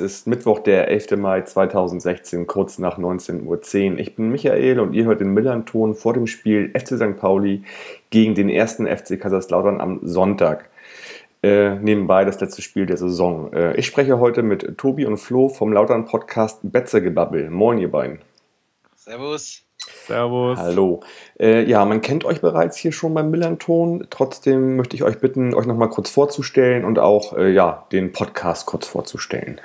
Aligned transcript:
es 0.00 0.18
ist 0.18 0.26
Mittwoch, 0.26 0.58
der 0.58 0.88
11. 0.88 1.12
Mai 1.16 1.40
2016, 1.40 2.46
kurz 2.46 2.78
nach 2.78 2.98
19.10 2.98 3.44
Uhr. 3.92 3.98
Ich 3.98 4.14
bin 4.14 4.30
Michael 4.30 4.80
und 4.80 4.92
ihr 4.92 5.04
hört 5.04 5.20
den 5.20 5.32
Millern-Ton 5.32 5.94
vor 5.94 6.12
dem 6.12 6.26
Spiel 6.26 6.70
FC 6.74 6.96
St. 6.96 7.16
Pauli 7.18 7.62
gegen 8.10 8.34
den 8.34 8.48
ersten 8.48 8.86
FC 8.86 9.18
Kaiserslautern 9.18 9.80
am 9.80 10.00
Sonntag. 10.02 10.68
Äh, 11.42 11.76
nebenbei 11.76 12.24
das 12.24 12.40
letzte 12.40 12.62
Spiel 12.62 12.86
der 12.86 12.96
Saison. 12.96 13.52
Äh, 13.52 13.76
ich 13.76 13.86
spreche 13.86 14.18
heute 14.18 14.42
mit 14.42 14.76
Tobi 14.76 15.06
und 15.06 15.16
Flo 15.16 15.48
vom 15.48 15.72
Lautern 15.72 16.04
Podcast 16.04 16.60
Betzegebabbel. 16.62 17.50
Moin, 17.50 17.78
ihr 17.78 17.90
beiden. 17.90 18.18
Servus. 18.94 19.62
Servus. 20.06 20.58
Hallo. 20.58 21.00
Äh, 21.38 21.64
ja, 21.64 21.84
man 21.84 22.00
kennt 22.00 22.24
euch 22.24 22.40
bereits 22.40 22.76
hier 22.76 22.92
schon 22.92 23.14
beim 23.14 23.30
Millanton. 23.30 24.06
Trotzdem 24.10 24.76
möchte 24.76 24.96
ich 24.96 25.04
euch 25.04 25.20
bitten, 25.20 25.54
euch 25.54 25.66
nochmal 25.66 25.90
kurz 25.90 26.10
vorzustellen 26.10 26.84
und 26.84 26.98
auch 26.98 27.36
äh, 27.36 27.50
ja, 27.50 27.86
den 27.92 28.12
Podcast 28.12 28.66
kurz 28.66 28.86
vorzustellen. 28.86 29.60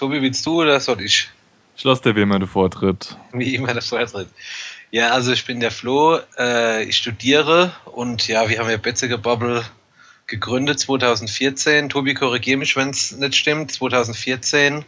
Tobi, 0.00 0.22
willst 0.22 0.46
du 0.46 0.62
oder 0.62 0.80
soll 0.80 1.02
ich? 1.02 1.28
Ich 1.76 1.84
lasse 1.84 2.00
dir 2.00 2.16
wie 2.16 2.22
immer 2.22 2.38
den 2.38 2.48
Vortritt. 2.48 3.18
Wie 3.34 3.54
immer 3.54 3.74
der 3.74 3.82
Vortritt. 3.82 4.28
Ja, 4.90 5.10
also 5.10 5.30
ich 5.30 5.44
bin 5.44 5.60
der 5.60 5.70
Flo, 5.70 6.18
äh, 6.38 6.84
ich 6.84 6.96
studiere 6.96 7.74
und 7.84 8.26
ja, 8.26 8.48
wir 8.48 8.58
haben 8.58 8.70
ja 8.70 8.78
Betzegebabbel 8.78 9.62
gegründet 10.26 10.80
2014. 10.80 11.90
Tobi, 11.90 12.14
korrigiere 12.14 12.56
mich, 12.56 12.76
wenn 12.76 12.88
es 12.88 13.12
nicht 13.12 13.36
stimmt. 13.36 13.72
2014 13.72 14.86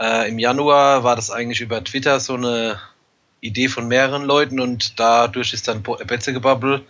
äh, 0.00 0.28
im 0.28 0.40
Januar 0.40 1.04
war 1.04 1.14
das 1.14 1.30
eigentlich 1.30 1.60
über 1.60 1.84
Twitter 1.84 2.18
so 2.18 2.34
eine 2.34 2.80
Idee 3.40 3.68
von 3.68 3.86
mehreren 3.86 4.24
Leuten 4.24 4.58
und 4.58 4.98
dadurch 4.98 5.52
ist 5.52 5.68
dann 5.68 5.84
Betzegebubble 5.84 6.82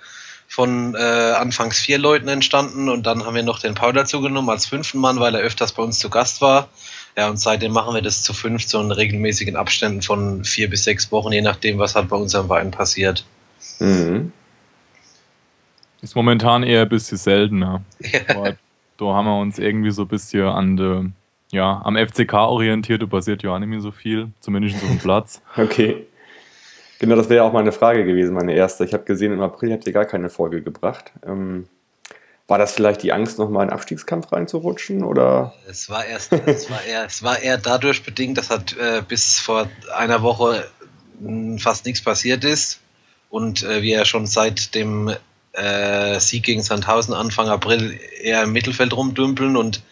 von 0.48 0.94
äh, 0.94 0.98
anfangs 0.98 1.78
vier 1.78 1.98
Leuten 1.98 2.28
entstanden 2.28 2.88
und 2.88 3.04
dann 3.04 3.26
haben 3.26 3.34
wir 3.34 3.42
noch 3.42 3.58
den 3.58 3.74
Paul 3.74 3.92
dazu 3.92 4.22
genommen 4.22 4.48
als 4.48 4.64
fünften 4.64 4.98
Mann, 4.98 5.20
weil 5.20 5.34
er 5.34 5.42
öfters 5.42 5.72
bei 5.72 5.82
uns 5.82 5.98
zu 5.98 6.08
Gast 6.08 6.40
war. 6.40 6.70
Ja, 7.16 7.30
und 7.30 7.38
seitdem 7.38 7.72
machen 7.72 7.94
wir 7.94 8.02
das 8.02 8.22
zu 8.22 8.32
fünf, 8.32 8.64
so 8.64 8.80
in 8.80 8.90
regelmäßigen 8.90 9.56
Abständen 9.56 10.02
von 10.02 10.44
vier 10.44 10.68
bis 10.68 10.84
sechs 10.84 11.12
Wochen, 11.12 11.32
je 11.32 11.42
nachdem, 11.42 11.78
was 11.78 11.94
halt 11.94 12.08
bei 12.08 12.16
unserem 12.16 12.48
Verein 12.48 12.70
passiert. 12.70 13.24
Mhm. 13.78 14.32
Ist 16.02 16.16
momentan 16.16 16.64
eher 16.64 16.82
ein 16.82 16.88
bisschen 16.88 17.18
seltener. 17.18 17.82
Ja. 18.00 18.54
Da 18.96 19.06
haben 19.06 19.26
wir 19.26 19.40
uns 19.40 19.58
irgendwie 19.58 19.90
so 19.90 20.02
ein 20.02 20.08
bisschen 20.08 20.46
an 20.46 20.76
de, 20.76 21.04
ja, 21.50 21.80
am 21.84 21.96
FCK 21.96 22.34
orientiert, 22.34 23.02
da 23.02 23.06
passiert 23.06 23.42
ja 23.42 23.54
auch 23.54 23.58
nicht 23.58 23.68
mehr 23.68 23.80
so 23.80 23.90
viel, 23.90 24.28
zumindest 24.40 24.76
auf 24.76 24.88
dem 24.88 24.98
Platz. 24.98 25.40
Okay. 25.56 26.06
Genau, 27.00 27.16
das 27.16 27.28
wäre 27.28 27.38
ja 27.38 27.42
auch 27.42 27.52
meine 27.52 27.72
Frage 27.72 28.04
gewesen, 28.04 28.34
meine 28.34 28.54
erste. 28.54 28.84
Ich 28.84 28.94
habe 28.94 29.04
gesehen, 29.04 29.32
im 29.32 29.40
April 29.40 29.72
habt 29.72 29.86
ihr 29.86 29.92
gar 29.92 30.04
keine 30.04 30.30
Folge 30.30 30.62
gebracht. 30.62 31.12
Ähm, 31.26 31.66
war 32.46 32.58
das 32.58 32.72
vielleicht 32.72 33.02
die 33.02 33.12
Angst, 33.12 33.38
nochmal 33.38 33.62
in 33.62 33.68
den 33.68 33.74
Abstiegskampf 33.74 34.30
reinzurutschen? 34.32 35.02
Oder? 35.02 35.54
Es 35.68 35.88
war 35.88 36.04
erst, 36.04 36.32
es 36.32 36.70
war 36.70 36.82
eher, 36.84 37.04
es 37.06 37.22
war 37.22 37.40
eher 37.40 37.58
dadurch 37.58 38.02
bedingt, 38.02 38.36
dass 38.38 38.50
halt 38.50 38.76
äh, 38.78 39.02
bis 39.06 39.38
vor 39.38 39.68
einer 39.96 40.22
Woche 40.22 40.66
mh, 41.20 41.58
fast 41.58 41.86
nichts 41.86 42.02
passiert 42.02 42.44
ist 42.44 42.80
und 43.30 43.62
äh, 43.62 43.82
wir 43.82 43.98
ja 43.98 44.04
schon 44.04 44.26
seit 44.26 44.74
dem 44.74 45.14
äh, 45.52 46.20
Sieg 46.20 46.44
gegen 46.44 46.62
Sandhausen 46.62 47.14
Anfang 47.14 47.48
April 47.48 47.98
eher 48.20 48.42
im 48.42 48.52
Mittelfeld 48.52 48.92
rumdümpeln 48.92 49.56
und 49.56 49.82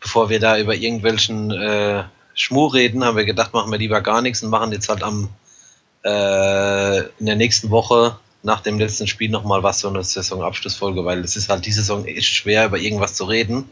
bevor 0.00 0.28
wir 0.28 0.40
da 0.40 0.58
über 0.58 0.74
irgendwelchen 0.74 1.50
äh, 1.50 2.04
Schmur 2.34 2.74
reden, 2.74 3.04
haben 3.04 3.16
wir 3.16 3.24
gedacht, 3.24 3.52
machen 3.52 3.70
wir 3.70 3.78
lieber 3.78 4.00
gar 4.00 4.20
nichts 4.20 4.42
und 4.42 4.50
machen 4.50 4.72
jetzt 4.72 4.88
halt 4.88 5.02
am 5.02 5.28
äh, 6.04 6.98
in 7.18 7.26
der 7.26 7.36
nächsten 7.36 7.70
Woche 7.70 8.18
nach 8.42 8.60
dem 8.60 8.78
letzten 8.78 9.06
Spiel 9.06 9.30
nochmal 9.30 9.62
was 9.62 9.80
so 9.80 9.88
eine 9.88 10.02
Saisonabschlussfolge, 10.02 11.04
weil 11.04 11.20
es 11.20 11.36
ist 11.36 11.48
halt 11.48 11.64
die 11.66 11.72
Saison 11.72 12.04
echt 12.04 12.34
schwer, 12.34 12.66
über 12.66 12.78
irgendwas 12.78 13.14
zu 13.14 13.24
reden. 13.24 13.68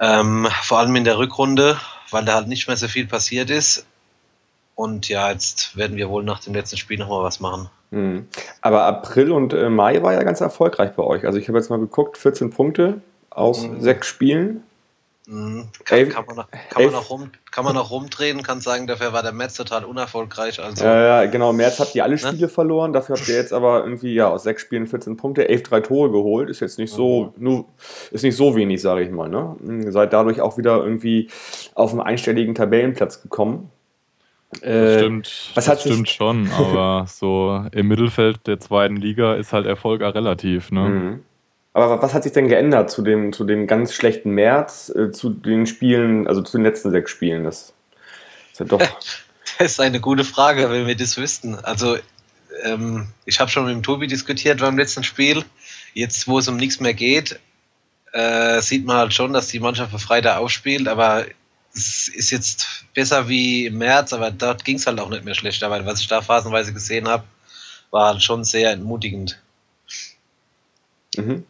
Ähm, 0.00 0.48
vor 0.62 0.78
allem 0.78 0.96
in 0.96 1.04
der 1.04 1.18
Rückrunde, 1.18 1.78
weil 2.10 2.24
da 2.24 2.34
halt 2.34 2.48
nicht 2.48 2.66
mehr 2.66 2.76
so 2.76 2.88
viel 2.88 3.06
passiert 3.06 3.50
ist. 3.50 3.86
Und 4.74 5.08
ja, 5.08 5.30
jetzt 5.30 5.76
werden 5.76 5.96
wir 5.96 6.08
wohl 6.08 6.24
nach 6.24 6.40
dem 6.40 6.54
letzten 6.54 6.78
Spiel 6.78 6.98
nochmal 6.98 7.22
was 7.22 7.40
machen. 7.40 7.68
Mhm. 7.90 8.26
Aber 8.62 8.84
April 8.84 9.32
und 9.32 9.52
äh, 9.52 9.68
Mai 9.68 10.02
war 10.02 10.14
ja 10.14 10.22
ganz 10.22 10.40
erfolgreich 10.40 10.92
bei 10.92 11.02
euch. 11.02 11.26
Also 11.26 11.38
ich 11.38 11.48
habe 11.48 11.58
jetzt 11.58 11.68
mal 11.68 11.78
geguckt, 11.78 12.16
14 12.16 12.50
Punkte 12.50 13.02
aus 13.30 13.66
mhm. 13.66 13.80
sechs 13.80 14.06
Spielen. 14.06 14.62
Mhm. 15.26 15.68
Kann, 15.84 16.08
kann, 16.08 16.24
man 16.26 16.36
noch, 16.36 16.48
kann, 16.50 16.82
man 16.82 16.92
noch 16.92 17.10
rum, 17.10 17.30
kann 17.52 17.64
man 17.64 17.74
noch 17.76 17.90
rumdrehen, 17.92 18.42
kann 18.42 18.60
sagen, 18.60 18.88
dafür 18.88 19.12
war 19.12 19.22
der 19.22 19.32
März 19.32 19.54
total 19.54 19.84
unerfolgreich. 19.84 20.60
Also, 20.60 20.84
ja, 20.84 21.22
ja, 21.22 21.30
genau. 21.30 21.52
März 21.52 21.78
habt 21.78 21.94
ihr 21.94 22.02
alle 22.02 22.14
ne? 22.14 22.18
Spiele 22.18 22.42
ne? 22.42 22.48
verloren, 22.48 22.92
dafür 22.92 23.16
habt 23.16 23.28
ihr 23.28 23.36
jetzt 23.36 23.52
aber 23.52 23.84
irgendwie 23.84 24.14
ja 24.14 24.28
aus 24.28 24.42
sechs 24.42 24.62
Spielen 24.62 24.88
14 24.88 25.16
Punkte, 25.16 25.48
11 25.48 25.62
drei 25.62 25.80
Tore 25.80 26.10
geholt. 26.10 26.50
Ist 26.50 26.58
jetzt 26.58 26.78
nicht 26.78 26.92
so, 26.92 27.32
mhm. 27.36 27.44
nur, 27.44 27.64
ist 28.10 28.24
nicht 28.24 28.36
so 28.36 28.56
wenig, 28.56 28.82
sage 28.82 29.02
ich 29.02 29.10
mal. 29.12 29.28
Ne? 29.28 29.92
Seid 29.92 30.12
dadurch 30.12 30.40
auch 30.40 30.58
wieder 30.58 30.82
irgendwie 30.82 31.28
auf 31.74 31.92
einen 31.92 32.00
einstelligen 32.00 32.56
Tabellenplatz 32.56 33.22
gekommen. 33.22 33.70
Äh, 34.60 34.98
stimmt, 34.98 35.50
was 35.54 35.64
das 35.64 35.80
stimmt 35.80 36.08
schon, 36.10 36.50
aber 36.50 37.06
so 37.08 37.64
im 37.72 37.88
Mittelfeld 37.88 38.46
der 38.46 38.60
zweiten 38.60 38.96
Liga 38.96 39.34
ist 39.34 39.52
halt 39.52 39.66
Erfolg 39.66 40.02
auch 40.02 40.14
relativ. 40.14 40.72
Ne? 40.72 40.80
Mhm. 40.80 41.20
Aber 41.74 42.02
was 42.02 42.12
hat 42.12 42.22
sich 42.22 42.32
denn 42.32 42.48
geändert 42.48 42.90
zu 42.90 43.02
dem, 43.02 43.32
zu 43.32 43.44
dem 43.44 43.66
ganz 43.66 43.94
schlechten 43.94 44.30
März, 44.30 44.92
äh, 44.94 45.10
zu 45.10 45.30
den 45.30 45.66
Spielen, 45.66 46.26
also 46.26 46.42
zu 46.42 46.58
den 46.58 46.64
letzten 46.64 46.90
sechs 46.90 47.10
Spielen? 47.10 47.44
Das 47.44 47.72
ist 48.52 48.60
ja 48.60 48.66
doch. 48.66 48.80
Das 49.58 49.72
ist 49.72 49.80
eine 49.80 50.00
gute 50.00 50.24
Frage, 50.24 50.70
wenn 50.70 50.86
wir 50.86 50.96
das 50.96 51.18
wüssten. 51.18 51.56
Also, 51.56 51.98
ähm, 52.64 53.08
ich 53.26 53.38
habe 53.38 53.50
schon 53.50 53.66
mit 53.66 53.74
dem 53.74 53.82
Tobi 53.82 54.06
diskutiert 54.06 54.60
beim 54.60 54.78
letzten 54.78 55.04
Spiel. 55.04 55.44
Jetzt, 55.92 56.26
wo 56.26 56.38
es 56.38 56.48
um 56.48 56.56
nichts 56.56 56.80
mehr 56.80 56.94
geht, 56.94 57.38
äh, 58.12 58.60
sieht 58.62 58.86
man 58.86 58.96
halt 58.96 59.14
schon, 59.14 59.32
dass 59.32 59.48
die 59.48 59.60
Mannschaft 59.60 59.90
für 59.90 59.98
Freitag 59.98 60.38
aufspielt, 60.38 60.88
aber 60.88 61.26
es 61.74 62.08
ist 62.08 62.30
jetzt 62.30 62.86
besser 62.94 63.28
wie 63.28 63.66
im 63.66 63.78
März, 63.78 64.12
aber 64.12 64.30
dort 64.30 64.64
ging 64.64 64.76
es 64.76 64.86
halt 64.86 65.00
auch 65.00 65.10
nicht 65.10 65.24
mehr 65.24 65.34
schlechter, 65.34 65.70
weil 65.70 65.86
was 65.86 66.00
ich 66.00 66.08
da 66.08 66.22
phasenweise 66.22 66.72
gesehen 66.72 67.08
habe, 67.08 67.24
war 67.90 68.14
halt 68.14 68.22
schon 68.22 68.44
sehr 68.44 68.70
entmutigend. 68.70 69.40
Mhm. 71.16 71.44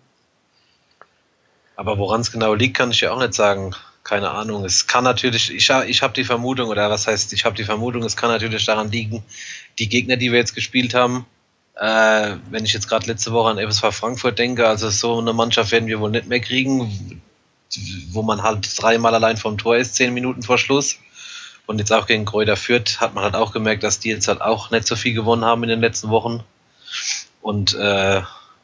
Aber 1.76 1.98
woran 1.98 2.20
es 2.20 2.30
genau 2.30 2.54
liegt, 2.54 2.76
kann 2.76 2.90
ich 2.90 3.00
ja 3.00 3.12
auch 3.12 3.18
nicht 3.18 3.34
sagen. 3.34 3.74
Keine 4.04 4.30
Ahnung. 4.30 4.64
Es 4.64 4.88
kann 4.88 5.04
natürlich, 5.04 5.52
ich, 5.54 5.70
ich 5.70 6.02
habe 6.02 6.12
die 6.12 6.24
Vermutung, 6.24 6.68
oder 6.68 6.90
was 6.90 7.06
heißt, 7.06 7.32
ich 7.32 7.44
habe 7.44 7.54
die 7.54 7.64
Vermutung, 7.64 8.02
es 8.02 8.16
kann 8.16 8.30
natürlich 8.30 8.66
daran 8.66 8.90
liegen, 8.90 9.22
die 9.78 9.88
Gegner, 9.88 10.16
die 10.16 10.32
wir 10.32 10.38
jetzt 10.38 10.56
gespielt 10.56 10.92
haben, 10.92 11.24
äh, 11.76 12.36
wenn 12.50 12.64
ich 12.64 12.72
jetzt 12.72 12.88
gerade 12.88 13.06
letzte 13.06 13.32
Woche 13.32 13.50
an 13.50 13.58
FSV 13.58 13.94
Frankfurt 13.94 14.38
denke, 14.38 14.66
also 14.66 14.90
so 14.90 15.18
eine 15.18 15.32
Mannschaft 15.32 15.70
werden 15.70 15.86
wir 15.86 16.00
wohl 16.00 16.10
nicht 16.10 16.26
mehr 16.26 16.40
kriegen, 16.40 17.22
wo 18.10 18.22
man 18.22 18.42
halt 18.42 18.68
dreimal 18.80 19.14
allein 19.14 19.36
vom 19.36 19.56
Tor 19.56 19.76
ist, 19.76 19.94
zehn 19.94 20.12
Minuten 20.12 20.42
vor 20.42 20.58
Schluss. 20.58 20.98
Und 21.66 21.78
jetzt 21.78 21.92
auch 21.92 22.06
gegen 22.06 22.24
Kräuter 22.24 22.56
Fürth 22.56 23.00
hat 23.00 23.14
man 23.14 23.24
halt 23.24 23.36
auch 23.36 23.52
gemerkt, 23.52 23.84
dass 23.84 24.00
die 24.00 24.10
jetzt 24.10 24.28
halt 24.28 24.42
auch 24.42 24.70
nicht 24.70 24.86
so 24.86 24.96
viel 24.96 25.14
gewonnen 25.14 25.44
haben 25.44 25.62
in 25.62 25.68
den 25.68 25.80
letzten 25.80 26.10
Wochen. 26.10 26.42
Und 27.40 27.74
äh, 27.74 28.22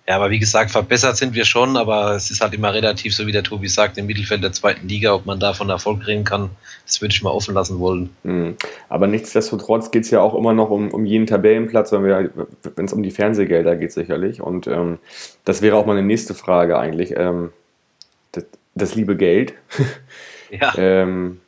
ja, 0.09 0.17
aber 0.17 0.31
wie 0.31 0.39
gesagt, 0.39 0.71
verbessert 0.71 1.19
sind 1.19 1.35
wir 1.35 1.45
schon, 1.45 1.77
aber 1.77 2.13
es 2.15 2.31
ist 2.31 2.41
halt 2.41 2.55
immer 2.55 2.73
relativ, 2.73 3.15
so 3.15 3.27
wie 3.27 3.33
der 3.33 3.43
Tobi 3.43 3.69
sagt, 3.69 3.99
im 3.99 4.07
Mittelfeld 4.07 4.43
der 4.43 4.53
zweiten 4.53 4.89
Liga, 4.89 5.13
ob 5.13 5.27
man 5.27 5.39
da 5.39 5.53
von 5.53 5.69
Erfolg 5.69 6.07
reden 6.07 6.25
kann, 6.25 6.49
das 6.87 7.03
würde 7.03 7.13
ich 7.13 7.23
mal 7.23 7.29
offen 7.29 7.53
lassen 7.53 7.79
wollen. 7.79 8.09
Mhm. 8.23 8.57
Aber 8.89 9.07
nichtsdestotrotz 9.07 9.91
geht 9.91 10.05
es 10.05 10.11
ja 10.11 10.23
auch 10.23 10.35
immer 10.35 10.55
noch 10.55 10.71
um, 10.71 10.89
um 10.93 11.05
jeden 11.05 11.27
Tabellenplatz, 11.27 11.93
wenn 11.93 12.85
es 12.87 12.93
um 12.95 13.03
die 13.03 13.11
Fernsehgelder 13.11 13.77
geht 13.77 13.93
sicherlich. 13.93 14.41
Und 14.41 14.67
ähm, 14.67 14.99
das 15.45 15.61
wäre 15.61 15.77
auch 15.77 15.85
mal 15.85 15.99
eine 15.99 16.07
nächste 16.07 16.33
Frage 16.35 16.79
eigentlich. 16.79 17.13
Ähm, 17.15 17.53
das, 18.33 18.47
das 18.75 18.95
liebe 18.95 19.15
Geld. 19.17 19.53
Ja. 20.51 20.73
ähm, 20.79 21.43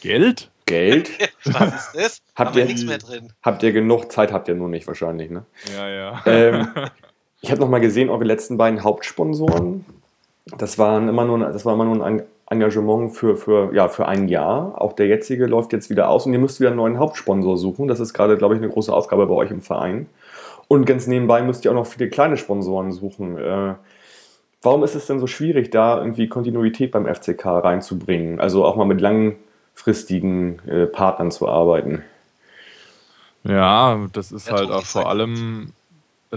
Geld? 0.00 0.52
Geld? 0.66 1.10
Was 1.44 1.88
ist 1.88 1.96
das? 1.96 2.22
Habt 2.36 2.54
ihr, 2.54 2.64
nichts 2.64 2.84
mehr 2.84 2.98
drin. 2.98 3.32
Habt 3.42 3.64
ihr 3.64 3.72
genug 3.72 4.12
Zeit, 4.12 4.30
habt 4.30 4.46
ihr 4.46 4.54
nur 4.54 4.68
nicht 4.68 4.86
wahrscheinlich, 4.86 5.30
ne? 5.30 5.44
Ja, 5.76 5.88
ja. 5.88 6.22
Ähm, 6.26 6.68
ich 7.46 7.52
habe 7.52 7.60
nochmal 7.60 7.80
gesehen, 7.80 8.10
eure 8.10 8.24
letzten 8.24 8.56
beiden 8.56 8.82
Hauptsponsoren. 8.82 9.84
Das 10.58 10.78
waren 10.78 11.08
immer 11.08 11.24
nur, 11.24 11.38
das 11.38 11.64
war 11.64 11.74
immer 11.74 11.84
nur 11.84 12.04
ein 12.04 12.22
Engagement 12.50 13.14
für, 13.14 13.36
für, 13.36 13.72
ja, 13.72 13.88
für 13.88 14.06
ein 14.08 14.26
Jahr. 14.26 14.80
Auch 14.80 14.92
der 14.92 15.06
jetzige 15.06 15.46
läuft 15.46 15.72
jetzt 15.72 15.88
wieder 15.88 16.08
aus 16.08 16.26
und 16.26 16.32
ihr 16.32 16.40
müsst 16.40 16.58
wieder 16.58 16.70
einen 16.70 16.78
neuen 16.78 16.98
Hauptsponsor 16.98 17.56
suchen. 17.56 17.86
Das 17.86 18.00
ist 18.00 18.14
gerade, 18.14 18.36
glaube 18.36 18.54
ich, 18.54 18.60
eine 18.60 18.70
große 18.70 18.92
Aufgabe 18.92 19.26
bei 19.26 19.34
euch 19.34 19.52
im 19.52 19.60
Verein. 19.60 20.06
Und 20.66 20.86
ganz 20.86 21.06
nebenbei 21.06 21.40
müsst 21.42 21.64
ihr 21.64 21.70
auch 21.70 21.76
noch 21.76 21.86
viele 21.86 22.08
kleine 22.08 22.36
Sponsoren 22.36 22.90
suchen. 22.90 23.38
Äh, 23.38 23.74
Warum 24.66 24.82
ist 24.82 24.96
es 24.96 25.06
denn 25.06 25.20
so 25.20 25.28
schwierig, 25.28 25.70
da 25.70 25.98
irgendwie 25.98 26.28
Kontinuität 26.28 26.90
beim 26.90 27.06
FCK 27.06 27.46
reinzubringen? 27.46 28.40
Also 28.40 28.64
auch 28.64 28.74
mal 28.74 28.84
mit 28.84 29.00
langfristigen 29.00 30.58
äh, 30.66 30.86
Partnern 30.86 31.30
zu 31.30 31.46
arbeiten? 31.46 32.02
Ja, 33.44 34.08
das 34.12 34.32
ist 34.32 34.48
ja, 34.48 34.54
halt 34.54 34.72
auch 34.72 34.82
vor 34.82 35.08
allem, 35.08 35.72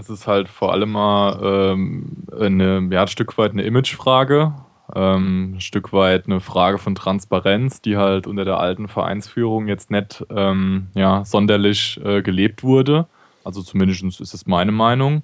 es 0.00 0.10
ist 0.10 0.26
halt 0.26 0.48
vor 0.48 0.72
allem 0.72 0.92
mal 0.92 1.38
ähm, 1.42 2.24
eine, 2.38 2.88
ja, 2.90 3.02
ein 3.02 3.08
Stück 3.08 3.36
weit 3.38 3.52
eine 3.52 3.62
Imagefrage. 3.62 4.52
Ähm, 4.94 5.54
ein 5.54 5.60
Stück 5.60 5.92
weit 5.92 6.26
eine 6.26 6.40
Frage 6.40 6.78
von 6.78 6.94
Transparenz, 6.94 7.80
die 7.80 7.96
halt 7.96 8.26
unter 8.26 8.44
der 8.44 8.58
alten 8.58 8.88
Vereinsführung 8.88 9.68
jetzt 9.68 9.90
nicht 9.90 10.24
ähm, 10.34 10.88
ja, 10.94 11.24
sonderlich 11.24 12.00
äh, 12.04 12.22
gelebt 12.22 12.64
wurde. 12.64 13.06
Also 13.44 13.62
zumindest 13.62 14.20
ist 14.20 14.34
es 14.34 14.46
meine 14.46 14.72
Meinung. 14.72 15.22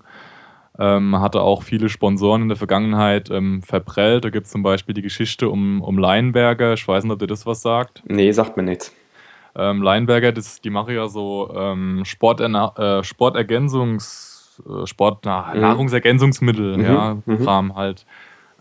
Ähm, 0.79 1.19
hatte 1.19 1.40
auch 1.40 1.62
viele 1.62 1.88
Sponsoren 1.88 2.43
in 2.43 2.49
der 2.49 2.56
Vergangenheit 2.58 3.31
ähm, 3.31 3.62
verprellt. 3.62 4.25
Da 4.25 4.31
gibt 4.31 4.46
es 4.46 4.52
zum 4.52 4.62
Beispiel 4.62 4.94
die 4.94 5.02
Geschichte 5.02 5.49
um, 5.49 5.81
um 5.81 5.99
Leinberger. 5.99 6.75
Ich 6.75 6.87
weiß 6.87 7.05
nicht, 7.05 7.12
ob 7.12 7.19
dir 7.19 7.26
das 7.26 7.46
was 7.46 7.62
sagt. 7.62 8.02
Nee, 8.06 8.31
sagt 8.31 8.58
mir 8.58 8.62
nichts. 8.62 8.94
Ähm, 9.56 9.81
Leinberger, 9.81 10.32
das, 10.32 10.61
die 10.61 10.69
machen 10.69 10.94
ja 10.94 11.08
so 11.08 11.50
ähm, 11.56 12.05
Sporterna 12.05 12.75
äh, 12.76 13.02
Sportergänzungs-, 13.02 14.35
Sport, 14.85 15.25
na, 15.25 15.53
mhm. 15.55 15.61
Nahrungsergänzungsmittel, 15.61 16.79
mhm. 16.79 16.85
ja, 16.85 17.17
mhm. 17.25 17.44
Kram 17.44 17.75
halt. 17.75 18.06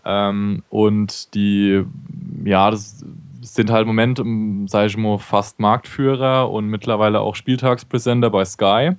Ähm, 0.04 0.62
und 0.70 1.34
die, 1.34 1.84
ja, 2.44 2.70
das 2.70 3.04
sind 3.40 3.70
halt 3.70 3.82
im 3.82 3.88
Moment, 3.88 4.18
ähm, 4.18 4.68
sage 4.68 4.86
ich 4.86 4.96
mal, 4.96 5.18
fast 5.18 5.60
Marktführer 5.60 6.50
und 6.50 6.68
mittlerweile 6.68 7.20
auch 7.20 7.34
Spieltagspräsenter 7.34 8.30
bei 8.30 8.44
Sky. 8.44 8.92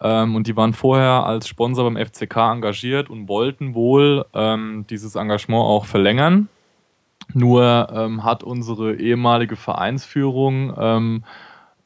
Ähm, 0.00 0.36
und 0.36 0.46
die 0.46 0.56
waren 0.56 0.72
vorher 0.72 1.24
als 1.24 1.48
Sponsor 1.48 1.90
beim 1.90 2.04
FCK 2.04 2.36
engagiert 2.36 3.10
und 3.10 3.28
wollten 3.28 3.74
wohl 3.74 4.24
ähm, 4.34 4.84
dieses 4.88 5.16
Engagement 5.16 5.64
auch 5.64 5.86
verlängern. 5.86 6.48
Nur 7.34 7.88
ähm, 7.92 8.24
hat 8.24 8.42
unsere 8.42 8.94
ehemalige 8.94 9.56
Vereinsführung 9.56 10.72
ähm, 10.78 11.24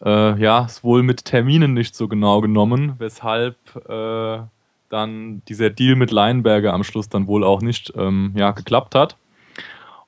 äh, 0.04 0.38
ja, 0.40 0.64
es 0.64 0.82
wohl 0.84 1.02
mit 1.02 1.24
Terminen 1.24 1.74
nicht 1.74 1.94
so 1.94 2.08
genau 2.08 2.40
genommen, 2.40 2.94
weshalb 2.98 3.56
äh, 3.88 4.40
dann 4.88 5.42
dieser 5.48 5.70
Deal 5.70 5.96
mit 5.96 6.10
Leinberger 6.10 6.72
am 6.74 6.84
Schluss 6.84 7.08
dann 7.08 7.26
wohl 7.26 7.44
auch 7.44 7.62
nicht 7.62 7.92
ähm, 7.96 8.32
ja, 8.36 8.50
geklappt 8.50 8.94
hat. 8.94 9.16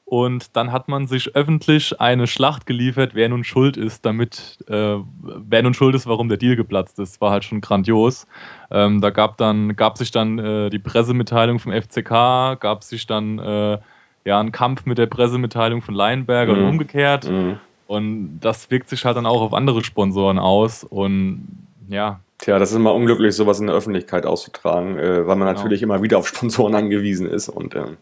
Und 0.07 0.55
dann 0.55 0.71
hat 0.71 0.87
man 0.87 1.07
sich 1.07 1.35
öffentlich 1.35 1.99
eine 1.99 2.27
Schlacht 2.27 2.67
geliefert, 2.67 3.15
wer 3.15 3.31
nun 3.31 3.43
schuld 3.43 3.79
ist, 3.79 4.05
damit, 4.05 4.59
äh, 4.69 4.97
wer 5.23 5.63
nun 5.63 5.73
schuld 5.73 5.95
ist, 5.95 6.07
warum 6.07 6.29
der 6.29 6.37
Deal 6.37 6.57
geplatzt 6.57 6.99
ist. 6.99 7.23
War 7.23 7.31
halt 7.31 7.45
schon 7.45 7.63
grandios. 7.63 8.27
Ähm, 8.71 9.01
da 9.01 9.09
gab 9.09 9.39
dann, 9.39 9.77
gab 9.77 9.97
sich 9.97 10.11
dann 10.11 10.39
äh, 10.39 10.69
die 10.69 10.79
Pressemitteilung 10.79 11.59
vom 11.59 11.73
FCK, 11.73 12.61
gab 12.61 12.85
sich 12.85 13.07
dann 13.07 13.39
äh, 13.39 13.79
ja, 14.27 14.41
ein 14.41 14.53
Kampf 14.53 14.85
mit 14.85 14.99
der 14.99 15.07
Pressemitteilung 15.07 15.81
von 15.81 15.95
Leinberger 15.95 16.53
mhm. 16.53 16.59
und 16.59 16.69
umgekehrt. 16.69 17.29
Mhm. 17.29 17.59
Und 17.87 18.41
das 18.41 18.71
wirkt 18.71 18.89
sich 18.89 19.05
halt 19.05 19.17
dann 19.17 19.27
auch 19.27 19.43
auf 19.43 19.53
andere 19.53 19.85
Sponsoren 19.85 20.39
aus. 20.39 20.85
Und 20.85 21.67
ja. 21.89 22.21
Tja, 22.39 22.59
das 22.59 22.71
ist 22.71 22.77
immer 22.77 22.95
unglücklich, 22.95 23.35
sowas 23.35 23.61
in 23.61 23.67
der 23.67 23.77
Öffentlichkeit 23.77 24.27
auszutragen, 24.27 24.99
äh, 24.99 25.27
weil 25.27 25.37
man 25.37 25.49
genau. 25.49 25.53
natürlich 25.53 25.83
immer 25.83 26.03
wieder 26.03 26.19
auf 26.19 26.29
Sponsoren 26.35 26.75
angewiesen 26.75 27.29
ist. 27.29 27.49
Und 27.49 27.75
ähm, 27.75 27.97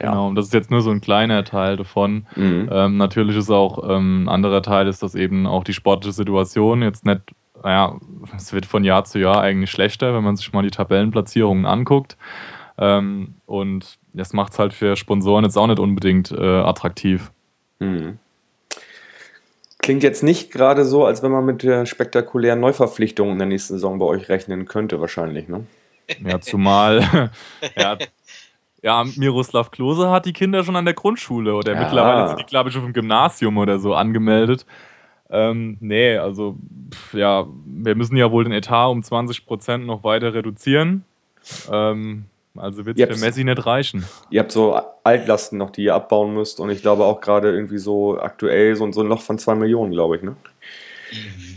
ja. 0.00 0.10
Genau, 0.10 0.28
und 0.28 0.34
das 0.34 0.46
ist 0.46 0.54
jetzt 0.54 0.70
nur 0.70 0.82
so 0.82 0.90
ein 0.90 1.00
kleiner 1.00 1.44
Teil 1.44 1.76
davon. 1.76 2.26
Mhm. 2.34 2.68
Ähm, 2.70 2.96
natürlich 2.96 3.36
ist 3.36 3.50
auch 3.50 3.88
ähm, 3.88 4.24
ein 4.24 4.28
anderer 4.28 4.62
Teil, 4.62 4.88
ist, 4.88 5.02
dass 5.02 5.14
eben 5.14 5.46
auch 5.46 5.64
die 5.64 5.72
sportliche 5.72 6.14
Situation 6.14 6.82
jetzt 6.82 7.06
nicht, 7.06 7.20
naja, 7.62 7.96
es 8.36 8.52
wird 8.52 8.66
von 8.66 8.84
Jahr 8.84 9.04
zu 9.04 9.20
Jahr 9.20 9.40
eigentlich 9.40 9.70
schlechter, 9.70 10.14
wenn 10.14 10.24
man 10.24 10.36
sich 10.36 10.52
mal 10.52 10.62
die 10.62 10.70
Tabellenplatzierungen 10.70 11.64
anguckt. 11.64 12.16
Ähm, 12.76 13.34
und 13.46 13.98
das 14.12 14.32
macht 14.32 14.52
es 14.52 14.58
halt 14.58 14.72
für 14.72 14.96
Sponsoren 14.96 15.44
jetzt 15.44 15.56
auch 15.56 15.68
nicht 15.68 15.78
unbedingt 15.78 16.32
äh, 16.32 16.42
attraktiv. 16.42 17.30
Mhm. 17.78 18.18
Klingt 19.84 20.02
jetzt 20.02 20.22
nicht 20.22 20.50
gerade 20.50 20.86
so, 20.86 21.04
als 21.04 21.22
wenn 21.22 21.30
man 21.30 21.44
mit 21.44 21.62
der 21.62 21.84
spektakulären 21.84 22.58
Neuverpflichtung 22.58 23.30
in 23.32 23.38
der 23.38 23.46
nächsten 23.46 23.74
Saison 23.74 23.98
bei 23.98 24.06
euch 24.06 24.30
rechnen 24.30 24.64
könnte, 24.64 24.98
wahrscheinlich, 24.98 25.46
ne? 25.46 25.66
Ja, 26.24 26.40
zumal 26.40 27.30
ja, 27.76 27.98
ja, 28.82 29.04
Miroslav 29.16 29.70
Klose 29.70 30.10
hat 30.10 30.24
die 30.24 30.32
Kinder 30.32 30.64
schon 30.64 30.76
an 30.76 30.86
der 30.86 30.94
Grundschule 30.94 31.54
oder 31.54 31.74
ja. 31.74 31.80
mittlerweile 31.80 32.28
sind 32.28 32.40
die, 32.40 32.46
glaube 32.46 32.70
ich, 32.70 32.76
auf 32.78 32.82
dem 32.82 32.94
Gymnasium 32.94 33.58
oder 33.58 33.78
so 33.78 33.94
angemeldet. 33.94 34.64
Ähm, 35.28 35.76
nee, 35.80 36.16
also 36.16 36.56
pff, 36.90 37.12
ja, 37.12 37.46
wir 37.66 37.94
müssen 37.94 38.16
ja 38.16 38.30
wohl 38.30 38.44
den 38.44 38.54
Etat 38.54 38.88
um 38.88 39.02
20 39.02 39.44
Prozent 39.44 39.84
noch 39.84 40.02
weiter 40.02 40.32
reduzieren. 40.32 41.04
Ähm, 41.70 42.24
also 42.56 42.86
wird 42.86 42.98
es 42.98 43.18
für 43.18 43.24
Messi 43.24 43.44
nicht 43.44 43.66
reichen. 43.66 44.04
Ihr 44.30 44.40
habt 44.40 44.52
so 44.52 44.80
Altlasten 45.02 45.58
noch, 45.58 45.70
die 45.70 45.84
ihr 45.84 45.94
abbauen 45.94 46.34
müsst 46.34 46.60
und 46.60 46.70
ich 46.70 46.82
glaube 46.82 47.04
auch 47.04 47.20
gerade 47.20 47.52
irgendwie 47.52 47.78
so 47.78 48.18
aktuell 48.18 48.76
so, 48.76 48.90
so 48.92 49.00
ein 49.00 49.08
Loch 49.08 49.22
von 49.22 49.38
2 49.38 49.54
Millionen, 49.56 49.92
glaube 49.92 50.16
ich, 50.16 50.22
ne? 50.22 50.36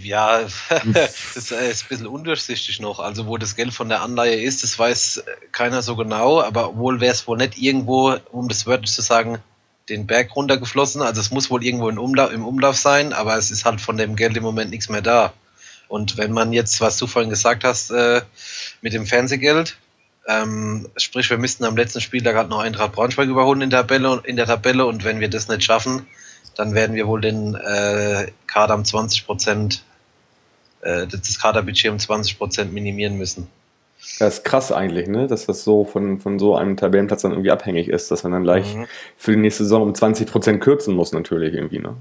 Ja, 0.04 0.42
das 0.94 1.36
ist 1.36 1.54
ein 1.54 1.90
bisschen 1.90 2.08
undurchsichtig 2.08 2.80
noch. 2.80 3.00
Also 3.00 3.28
wo 3.28 3.38
das 3.38 3.56
Geld 3.56 3.74
von 3.74 3.90
der 3.90 4.02
Anleihe 4.02 4.42
ist, 4.42 4.64
das 4.64 4.78
weiß 4.78 5.24
keiner 5.52 5.82
so 5.82 5.96
genau, 5.96 6.42
aber 6.42 6.78
wohl 6.78 7.00
wäre 7.00 7.14
es 7.14 7.28
wohl 7.28 7.38
nicht 7.38 7.58
irgendwo, 7.58 8.16
um 8.32 8.48
das 8.48 8.66
wörtlich 8.68 8.92
zu 8.92 9.02
sagen, 9.02 9.40
den 9.90 10.06
Berg 10.06 10.36
runtergeflossen. 10.36 11.02
Also 11.02 11.22
es 11.22 11.32
muss 11.32 11.50
wohl 11.50 11.64
irgendwo 11.64 11.90
im 11.90 11.98
Umlauf, 11.98 12.32
im 12.32 12.46
Umlauf 12.46 12.78
sein, 12.78 13.14
aber 13.14 13.38
es 13.38 13.52
ist 13.52 13.66
halt 13.66 13.82
von 13.82 13.98
dem 13.98 14.16
Geld 14.16 14.38
im 14.38 14.44
Moment 14.44 14.72
nichts 14.72 14.90
mehr 14.90 15.02
da. 15.02 15.34
Und 15.88 16.18
wenn 16.18 16.34
man 16.34 16.52
jetzt, 16.52 16.82
was 16.82 16.98
du 16.98 17.08
vorhin 17.08 17.30
gesagt 17.30 17.64
hast, 17.64 17.92
äh, 17.92 18.22
mit 18.82 18.94
dem 18.94 19.06
Fernsehgeld, 19.06 19.78
ähm, 20.28 20.88
sprich, 20.98 21.30
wir 21.30 21.38
müssten 21.38 21.64
am 21.64 21.78
letzten 21.78 22.02
Spieltag 22.02 22.36
halt 22.36 22.50
noch 22.50 22.60
Eintracht 22.60 22.92
Braunschweig 22.92 23.30
überholen 23.30 23.62
in 23.62 23.70
der 23.70 23.82
Tabelle, 23.82 24.22
in 24.26 24.36
der 24.36 24.46
Tabelle 24.46 24.86
und 24.86 25.04
wenn 25.04 25.20
wir 25.20 25.30
das 25.30 25.48
nicht 25.48 25.64
schaffen, 25.64 26.06
dann 26.56 26.74
werden 26.74 26.96
wir 26.96 27.08
wohl 27.08 27.22
den 27.22 27.56
äh, 27.56 28.32
Kader 28.46 28.76
um 28.76 28.84
20 28.84 29.26
Prozent 29.26 29.84
äh, 30.82 31.08
das 31.08 31.40
Kaderbudget 31.40 31.92
um 31.92 32.00
20 32.00 32.38
Prozent 32.38 32.74
minimieren 32.74 33.18
müssen. 33.18 33.48
Das 34.20 34.36
ist 34.36 34.44
krass 34.44 34.72
eigentlich, 34.72 35.08
ne? 35.08 35.28
dass 35.28 35.46
das 35.46 35.64
so 35.64 35.86
von, 35.86 36.20
von 36.20 36.40
so 36.40 36.56
einem 36.56 36.78
Tabellenplatz 36.78 37.22
dann 37.22 37.32
irgendwie 37.32 37.52
abhängig 37.52 37.88
ist, 37.88 38.12
dass 38.12 38.24
man 38.24 38.32
dann 38.32 38.44
gleich 38.44 38.76
mhm. 38.76 38.86
für 39.18 39.32
die 39.32 39.38
nächste 39.38 39.64
Saison 39.64 39.84
um 39.84 39.96
20 39.96 40.30
Prozent 40.30 40.62
kürzen 40.62 40.94
muss, 40.94 41.14
natürlich 41.14 41.54
irgendwie. 41.54 41.80
Ne? 41.80 41.96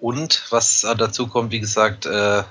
Und 0.00 0.46
was 0.50 0.86
dazu 0.96 1.26
kommt, 1.26 1.52
wie 1.52 1.60
gesagt, 1.60 2.06
äh, 2.06 2.42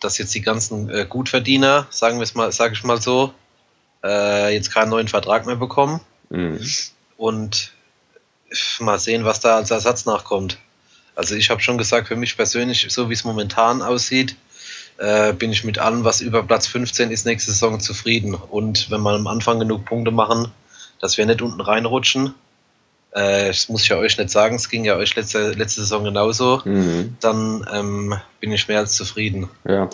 dass 0.00 0.18
jetzt 0.18 0.34
die 0.34 0.42
ganzen 0.42 0.90
äh, 0.90 1.06
Gutverdiener, 1.08 1.86
sagen 1.90 2.18
wir 2.18 2.24
es 2.24 2.34
mal, 2.34 2.52
sage 2.52 2.74
ich 2.74 2.84
mal 2.84 3.00
so, 3.00 3.32
äh, 4.04 4.52
jetzt 4.54 4.72
keinen 4.72 4.90
neuen 4.90 5.08
Vertrag 5.08 5.46
mehr 5.46 5.56
bekommen. 5.56 6.00
Mhm. 6.30 6.60
Und 7.16 7.72
mal 8.80 8.98
sehen, 8.98 9.24
was 9.24 9.40
da 9.40 9.56
als 9.56 9.70
Ersatz 9.70 10.06
nachkommt. 10.06 10.58
Also 11.14 11.34
ich 11.34 11.50
habe 11.50 11.60
schon 11.60 11.78
gesagt, 11.78 12.08
für 12.08 12.16
mich 12.16 12.36
persönlich, 12.36 12.86
so 12.90 13.08
wie 13.08 13.14
es 13.14 13.24
momentan 13.24 13.82
aussieht, 13.82 14.36
äh, 14.98 15.32
bin 15.32 15.50
ich 15.50 15.64
mit 15.64 15.78
allem, 15.78 16.04
was 16.04 16.20
über 16.20 16.42
Platz 16.42 16.66
15 16.66 17.10
ist, 17.10 17.26
nächste 17.26 17.50
Saison 17.50 17.80
zufrieden. 17.80 18.34
Und 18.34 18.90
wenn 18.90 19.00
wir 19.00 19.12
am 19.12 19.26
Anfang 19.26 19.58
genug 19.58 19.84
Punkte 19.84 20.10
machen, 20.10 20.52
dass 21.00 21.16
wir 21.16 21.26
nicht 21.26 21.42
unten 21.42 21.60
reinrutschen, 21.60 22.34
äh, 23.16 23.48
das 23.48 23.68
muss 23.68 23.82
ich 23.82 23.88
ja 23.88 23.96
euch 23.96 24.16
nicht 24.18 24.30
sagen, 24.30 24.56
es 24.56 24.68
ging 24.68 24.84
ja 24.84 24.96
euch 24.96 25.16
letzte, 25.16 25.52
letzte 25.52 25.80
Saison 25.80 26.04
genauso, 26.04 26.62
mhm. 26.64 27.16
dann 27.20 27.66
ähm, 27.72 28.14
bin 28.40 28.52
ich 28.52 28.68
mehr 28.68 28.78
als 28.78 28.94
zufrieden. 28.94 29.48
Ja. 29.64 29.88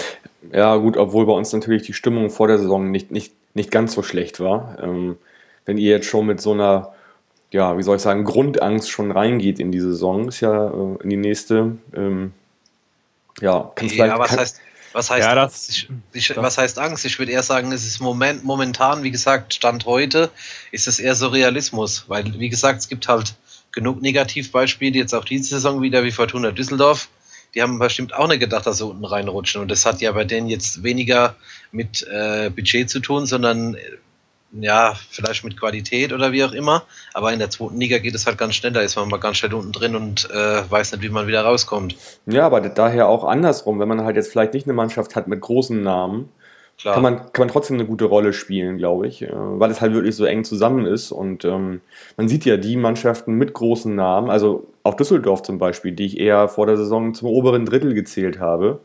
ja, 0.52 0.76
gut, 0.76 0.96
obwohl 0.96 1.24
bei 1.26 1.32
uns 1.32 1.52
natürlich 1.52 1.82
die 1.82 1.94
Stimmung 1.94 2.30
vor 2.30 2.48
der 2.48 2.58
Saison 2.58 2.90
nicht, 2.90 3.10
nicht, 3.10 3.32
nicht 3.54 3.70
ganz 3.70 3.94
so 3.94 4.02
schlecht 4.02 4.40
war. 4.40 4.76
Ähm, 4.82 5.16
wenn 5.64 5.78
ihr 5.78 5.90
jetzt 5.90 6.06
schon 6.06 6.26
mit 6.26 6.40
so 6.40 6.52
einer 6.52 6.92
ja, 7.52 7.76
wie 7.76 7.82
soll 7.82 7.96
ich 7.96 8.02
sagen, 8.02 8.24
Grundangst 8.24 8.90
schon 8.90 9.12
reingeht 9.12 9.60
in 9.60 9.70
die 9.70 9.80
Saison, 9.80 10.28
ist 10.28 10.40
ja 10.40 10.68
äh, 10.68 11.02
in 11.02 11.10
die 11.10 11.16
nächste. 11.16 11.76
Ähm, 11.94 12.32
ja, 13.40 13.70
kann 13.74 13.86
es 13.88 13.96
ja, 13.96 14.18
was 14.18 14.30
kann, 14.30 14.38
heißt, 14.40 14.60
was 14.92 15.10
heißt, 15.10 15.26
ja, 15.26 15.34
das, 15.34 15.68
ich, 15.68 15.88
ich, 16.12 16.28
das, 16.28 16.36
was 16.36 16.58
heißt 16.58 16.78
Angst? 16.78 17.04
Ich 17.04 17.18
würde 17.18 17.32
eher 17.32 17.42
sagen, 17.42 17.72
es 17.72 17.84
ist 17.84 18.00
moment, 18.00 18.44
momentan, 18.44 19.02
wie 19.02 19.10
gesagt, 19.10 19.54
Stand 19.54 19.86
heute, 19.86 20.30
ist 20.70 20.88
es 20.88 20.98
eher 20.98 21.14
so 21.14 21.28
Realismus, 21.28 22.04
weil, 22.08 22.38
wie 22.38 22.48
gesagt, 22.48 22.80
es 22.80 22.88
gibt 22.88 23.08
halt 23.08 23.34
genug 23.72 24.02
Negativbeispiele, 24.02 24.98
jetzt 24.98 25.14
auch 25.14 25.24
diese 25.24 25.50
Saison 25.50 25.82
wieder, 25.82 26.04
wie 26.04 26.12
Fortuna 26.12 26.50
Düsseldorf. 26.50 27.08
Die 27.54 27.62
haben 27.62 27.78
bestimmt 27.78 28.14
auch 28.14 28.28
nicht 28.28 28.40
gedacht, 28.40 28.66
dass 28.66 28.78
sie 28.78 28.86
unten 28.86 29.04
reinrutschen. 29.04 29.60
Und 29.60 29.70
das 29.70 29.84
hat 29.84 30.00
ja 30.00 30.12
bei 30.12 30.24
denen 30.24 30.48
jetzt 30.48 30.82
weniger 30.82 31.36
mit 31.70 32.06
äh, 32.10 32.50
Budget 32.50 32.88
zu 32.88 33.00
tun, 33.00 33.26
sondern 33.26 33.76
ja, 34.52 34.94
vielleicht 35.10 35.44
mit 35.44 35.58
Qualität 35.58 36.12
oder 36.12 36.32
wie 36.32 36.44
auch 36.44 36.52
immer. 36.52 36.84
Aber 37.14 37.32
in 37.32 37.38
der 37.38 37.50
zweiten 37.50 37.78
Liga 37.78 37.98
geht 37.98 38.14
es 38.14 38.26
halt 38.26 38.38
ganz 38.38 38.54
schnell. 38.54 38.72
Da 38.72 38.80
ist 38.80 38.96
man 38.96 39.08
mal 39.08 39.18
ganz 39.18 39.38
schnell 39.38 39.54
unten 39.54 39.72
drin 39.72 39.96
und 39.96 40.28
äh, 40.30 40.70
weiß 40.70 40.92
nicht, 40.92 41.02
wie 41.02 41.08
man 41.08 41.26
wieder 41.26 41.42
rauskommt. 41.42 41.96
Ja, 42.26 42.46
aber 42.46 42.60
daher 42.60 43.08
auch 43.08 43.24
andersrum. 43.24 43.80
Wenn 43.80 43.88
man 43.88 44.04
halt 44.04 44.16
jetzt 44.16 44.30
vielleicht 44.30 44.54
nicht 44.54 44.66
eine 44.66 44.74
Mannschaft 44.74 45.16
hat 45.16 45.28
mit 45.28 45.40
großen 45.40 45.82
Namen, 45.82 46.28
Klar. 46.78 46.94
Kann, 46.94 47.02
man, 47.02 47.16
kann 47.32 47.46
man 47.46 47.48
trotzdem 47.48 47.76
eine 47.76 47.86
gute 47.86 48.06
Rolle 48.06 48.32
spielen, 48.32 48.76
glaube 48.76 49.06
ich. 49.06 49.22
Äh, 49.22 49.30
weil 49.32 49.70
es 49.70 49.80
halt 49.80 49.92
wirklich 49.94 50.16
so 50.16 50.24
eng 50.24 50.42
zusammen 50.42 50.84
ist. 50.86 51.12
Und 51.12 51.44
ähm, 51.44 51.80
man 52.16 52.28
sieht 52.28 52.44
ja 52.44 52.56
die 52.56 52.76
Mannschaften 52.76 53.34
mit 53.34 53.52
großen 53.52 53.94
Namen, 53.94 54.30
also 54.30 54.66
auch 54.82 54.94
Düsseldorf 54.94 55.42
zum 55.42 55.58
Beispiel, 55.58 55.92
die 55.92 56.06
ich 56.06 56.18
eher 56.18 56.48
vor 56.48 56.66
der 56.66 56.76
Saison 56.76 57.14
zum 57.14 57.28
oberen 57.28 57.66
Drittel 57.66 57.94
gezählt 57.94 58.40
habe. 58.40 58.80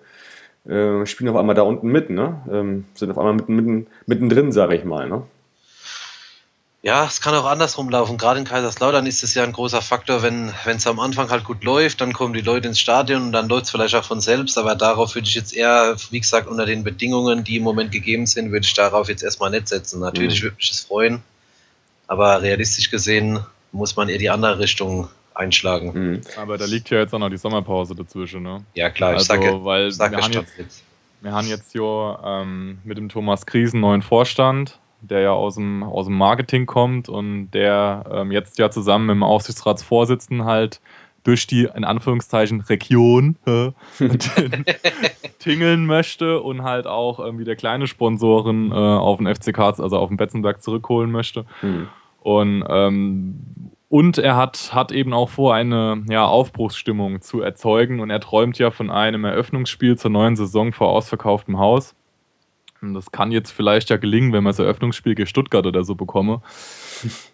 Äh, 0.67 1.05
spielen 1.07 1.29
auf 1.29 1.37
einmal 1.37 1.55
da 1.55 1.63
unten 1.63 1.87
mit, 1.87 2.09
ne? 2.09 2.41
Ähm, 2.51 2.85
sind 2.93 3.09
auf 3.09 3.17
einmal 3.17 3.33
mitten, 3.33 3.55
mitten, 3.55 3.87
mittendrin, 4.05 4.51
sage 4.51 4.75
ich 4.75 4.83
mal, 4.83 5.09
ne? 5.09 5.23
Ja, 6.83 7.05
es 7.05 7.21
kann 7.21 7.33
auch 7.33 7.45
andersrum 7.45 7.89
laufen. 7.89 8.17
Gerade 8.17 8.39
in 8.39 8.45
Kaiserslautern 8.45 9.07
ist 9.07 9.23
es 9.23 9.33
ja 9.33 9.43
ein 9.43 9.51
großer 9.51 9.81
Faktor, 9.81 10.21
wenn 10.21 10.53
es 10.65 10.85
am 10.85 10.99
Anfang 10.99 11.29
halt 11.29 11.43
gut 11.43 11.63
läuft, 11.63 12.01
dann 12.01 12.13
kommen 12.13 12.33
die 12.33 12.41
Leute 12.41 12.67
ins 12.67 12.79
Stadion 12.79 13.23
und 13.23 13.31
dann 13.31 13.49
läuft 13.49 13.65
es 13.65 13.71
vielleicht 13.71 13.95
auch 13.95 14.05
von 14.05 14.21
selbst. 14.21 14.57
Aber 14.57 14.75
darauf 14.75 15.15
würde 15.15 15.27
ich 15.27 15.35
jetzt 15.35 15.55
eher, 15.55 15.95
wie 16.11 16.19
gesagt, 16.19 16.47
unter 16.47 16.65
den 16.65 16.83
Bedingungen, 16.83 17.43
die 17.43 17.57
im 17.57 17.63
Moment 17.63 17.91
gegeben 17.91 18.27
sind, 18.27 18.51
würde 18.51 18.65
ich 18.65 18.73
darauf 18.73 19.09
jetzt 19.09 19.23
erstmal 19.23 19.49
nicht 19.49 19.67
setzen. 19.67 19.99
Natürlich 19.99 20.39
mhm. 20.39 20.45
würde 20.45 20.55
mich 20.57 20.69
das 20.69 20.81
freuen. 20.81 21.23
Aber 22.05 22.41
realistisch 22.41 22.89
gesehen 22.91 23.39
muss 23.71 23.95
man 23.95 24.07
eher 24.07 24.19
die 24.19 24.29
andere 24.29 24.59
Richtung 24.59 25.09
einschlagen. 25.33 25.91
Mhm. 25.93 26.21
Aber 26.37 26.57
da 26.57 26.65
liegt 26.65 26.89
ja 26.89 26.99
jetzt 26.99 27.13
auch 27.13 27.19
noch 27.19 27.29
die 27.29 27.37
Sommerpause 27.37 27.95
dazwischen, 27.95 28.43
ne? 28.43 28.63
Ja 28.73 28.89
klar, 28.89 29.11
ich 29.11 29.17
also, 29.17 29.27
sage, 29.27 29.65
weil 29.65 29.91
sag 29.91 30.11
wir, 30.11 30.19
haben 30.19 30.31
jetzt, 30.31 30.83
wir 31.21 31.31
haben 31.31 31.47
jetzt 31.47 31.71
hier 31.71 32.19
ähm, 32.23 32.79
mit 32.83 32.97
dem 32.97 33.09
Thomas 33.09 33.45
Kriesen 33.45 33.79
neuen 33.79 34.01
Vorstand, 34.01 34.79
der 35.01 35.21
ja 35.21 35.31
aus 35.31 35.55
dem, 35.55 35.83
aus 35.83 36.05
dem 36.05 36.17
Marketing 36.17 36.65
kommt 36.65 37.09
und 37.09 37.51
der 37.51 38.05
ähm, 38.11 38.31
jetzt 38.31 38.57
ja 38.57 38.69
zusammen 38.69 39.07
mit 39.07 39.15
dem 39.15 39.23
Aufsichtsratsvorsitzenden 39.23 40.45
halt 40.45 40.81
durch 41.27 41.45
die, 41.45 41.67
in 41.75 41.83
Anführungszeichen, 41.83 42.61
Region 42.61 43.35
äh, 43.45 43.71
tingeln 45.39 45.85
möchte 45.85 46.41
und 46.41 46.63
halt 46.63 46.87
auch 46.87 47.19
irgendwie 47.19 47.43
der 47.43 47.57
kleine 47.57 47.85
Sponsoren 47.87 48.71
äh, 48.71 48.75
auf 48.75 49.17
den 49.17 49.27
FCK, 49.27 49.59
also 49.59 49.97
auf 49.97 50.07
den 50.07 50.15
Betzenberg 50.15 50.63
zurückholen 50.63 51.11
möchte. 51.11 51.45
Mhm. 51.61 51.89
Und, 52.21 52.63
ähm, 52.69 53.71
und 53.89 54.17
er 54.17 54.37
hat, 54.37 54.73
hat 54.73 54.93
eben 54.93 55.13
auch 55.13 55.27
vor, 55.27 55.53
eine 55.53 56.01
ja, 56.09 56.25
Aufbruchsstimmung 56.25 57.21
zu 57.21 57.41
erzeugen 57.41 57.99
und 57.99 58.09
er 58.09 58.21
träumt 58.21 58.57
ja 58.57 58.71
von 58.71 58.89
einem 58.89 59.25
Eröffnungsspiel 59.25 59.97
zur 59.97 60.11
neuen 60.11 60.37
Saison 60.37 60.71
vor 60.71 60.89
ausverkauftem 60.89 61.59
Haus. 61.59 61.93
Und 62.81 62.93
das 62.93 63.11
kann 63.11 63.31
jetzt 63.31 63.51
vielleicht 63.51 63.89
ja 63.89 63.97
gelingen, 63.97 64.33
wenn 64.33 64.43
man 64.43 64.51
das 64.51 64.59
Eröffnungsspiel 64.59 65.15
gegen 65.15 65.27
Stuttgart 65.27 65.65
oder 65.65 65.83
so 65.83 65.95
bekomme. 65.95 66.41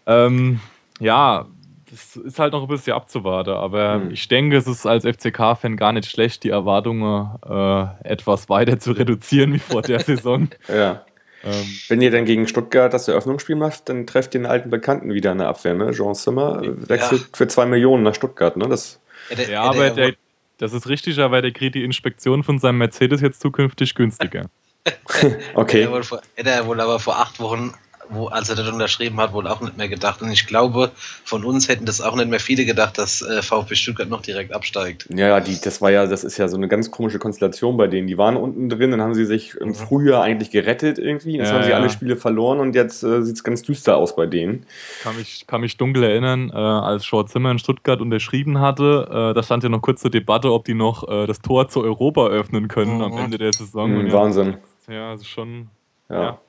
ähm, 0.06 0.60
ja, 1.00 1.48
das 1.94 2.16
ist 2.16 2.40
halt 2.40 2.54
noch 2.54 2.64
ein 2.64 2.68
bisschen 2.68 2.94
abzuwarten, 2.94 3.54
aber 3.54 4.00
mhm. 4.00 4.12
ich 4.12 4.28
denke, 4.28 4.58
es 4.58 4.68
ist 4.68 4.86
als 4.86 5.06
FCK-Fan 5.06 5.78
gar 5.78 5.94
nicht 5.94 6.10
schlecht, 6.10 6.44
die 6.44 6.50
Erwartungen 6.50 7.30
äh, 7.48 8.10
etwas 8.10 8.50
weiter 8.50 8.80
zu 8.80 8.94
reduzieren 8.94 9.54
wie 9.54 9.60
vor 9.60 9.82
der 9.84 10.00
Saison. 10.04 10.48
Ja. 10.68 11.06
Ähm, 11.44 11.66
Wenn 11.90 12.02
ihr 12.02 12.10
dann 12.10 12.26
gegen 12.26 12.48
Stuttgart 12.48 12.94
das 12.94 13.08
Eröffnungsspiel 13.08 13.56
macht, 13.56 13.90
dann 13.90 14.08
trefft 14.08 14.34
ihr 14.34 14.40
einen 14.40 14.46
alten 14.46 14.70
Bekannten 14.70 15.14
wieder 15.14 15.34
in 15.34 15.40
der 15.40 15.50
Abwehr, 15.50 15.74
ne? 15.74 15.92
Jean 15.92 16.16
Zimmer 16.16 16.62
wechselt 16.64 17.22
ja. 17.22 17.28
für 17.34 17.48
zwei 17.48 17.66
Millionen 17.66 18.04
nach 18.04 18.16
Stuttgart, 18.16 18.56
ne? 18.56 18.68
Das 18.70 19.02
ja, 19.30 19.36
der, 19.36 19.50
ja 19.50 19.62
aber 19.64 19.90
der, 19.90 20.14
das 20.58 20.74
ist 20.74 20.88
richtig, 20.88 21.20
aber 21.20 21.42
der 21.42 21.52
kriegt 21.52 21.76
die 21.76 21.84
Inspektion 21.84 22.44
von 22.44 22.60
seinem 22.60 22.78
Mercedes 22.78 23.22
jetzt 23.22 23.42
zukünftig 23.42 23.94
günstiger. 23.94 24.50
okay. 25.56 25.88
Hätte 26.36 26.50
er 26.50 26.66
wohl 26.66 26.80
aber 26.82 27.00
vor 27.00 27.18
acht 27.18 27.40
Wochen 27.40 27.74
wo, 28.10 28.28
als 28.28 28.50
er 28.50 28.56
das 28.56 28.68
unterschrieben 28.68 29.20
hat, 29.20 29.34
wohl 29.34 29.48
auch 29.48 29.62
nicht 29.62 29.78
mehr 29.78 29.88
gedacht. 29.88 30.22
Und 30.22 30.32
ich 30.32 30.48
glaube, 30.48 30.92
von 31.24 31.44
uns 31.44 31.68
hätten 31.68 31.86
das 31.86 32.02
auch 32.02 32.16
nicht 32.16 32.30
mehr 32.30 32.40
viele 32.40 32.66
gedacht, 32.66 32.98
dass 32.98 33.22
äh, 33.22 33.42
VfB 33.42 33.76
Stuttgart 33.76 34.10
noch 34.10 34.22
direkt 34.22 34.54
absteigt. 34.54 35.08
Ja, 35.14 35.28
ja, 35.28 35.40
die, 35.40 35.60
das 35.60 35.82
war 35.82 35.92
ja, 35.92 36.06
das 36.06 36.24
ist 36.24 36.38
ja 36.38 36.48
so 36.48 36.58
eine 36.58 36.68
ganz 36.68 36.92
komische 36.92 37.20
Konstellation 37.20 37.78
bei 37.78 37.88
denen. 37.88 38.08
Die 38.08 38.18
waren 38.18 38.36
unten 38.36 38.70
drin, 38.70 38.92
dann 38.92 39.02
haben 39.02 39.14
sie 39.14 39.26
sich 39.26 39.56
im 39.56 39.70
mhm. 39.70 39.76
Frühjahr 39.76 40.24
eigentlich 40.24 40.52
gerettet 40.52 41.00
irgendwie. 41.00 41.38
Jetzt 41.38 41.50
ja, 41.50 41.56
haben 41.56 41.64
sie 41.64 41.70
ja. 41.70 41.78
alle 41.78 41.90
Spiele 41.90 42.16
verloren 42.16 42.60
und 42.60 42.76
jetzt 42.76 43.04
äh, 43.04 43.24
sieht 43.24 43.36
es 43.36 43.44
ganz 43.44 43.62
düster 43.62 43.98
aus 43.98 44.16
bei 44.16 44.26
denen. 44.26 44.66
Kann 45.02 45.16
mich, 45.18 45.46
kann 45.48 45.62
mich 45.62 45.78
dunkel 45.78 46.04
erinnern, 46.04 46.50
äh, 46.50 46.58
als 46.58 47.06
Short 47.06 47.30
Zimmer 47.30 47.52
in 47.52 47.60
Stuttgart 47.60 48.02
unterschrieben 48.02 48.60
hatte, 48.60 49.08
äh, 49.10 49.34
da 49.34 49.44
stand 49.44 49.64
ja 49.64 49.70
noch 49.70 49.82
kurz 49.82 50.02
zur 50.02 50.12
Debatte, 50.12 50.52
ob 50.52 50.66
die 50.66 50.74
noch 50.74 51.08
äh, 51.08 51.26
das 51.28 51.40
Tor 51.40 51.68
zu 51.68 51.82
Europa 51.82 52.28
öffnen 52.28 52.68
können 52.68 52.96
mhm. 52.96 53.02
am 53.02 53.18
Ende 53.18 53.38
der 53.38 53.54
Saison. 53.54 53.92
Mhm, 53.92 54.12
Wahnsinn. 54.12 54.48
Ja, 54.52 54.58
also 54.88 55.24
schon. 55.24 55.70
ja. 56.10 56.40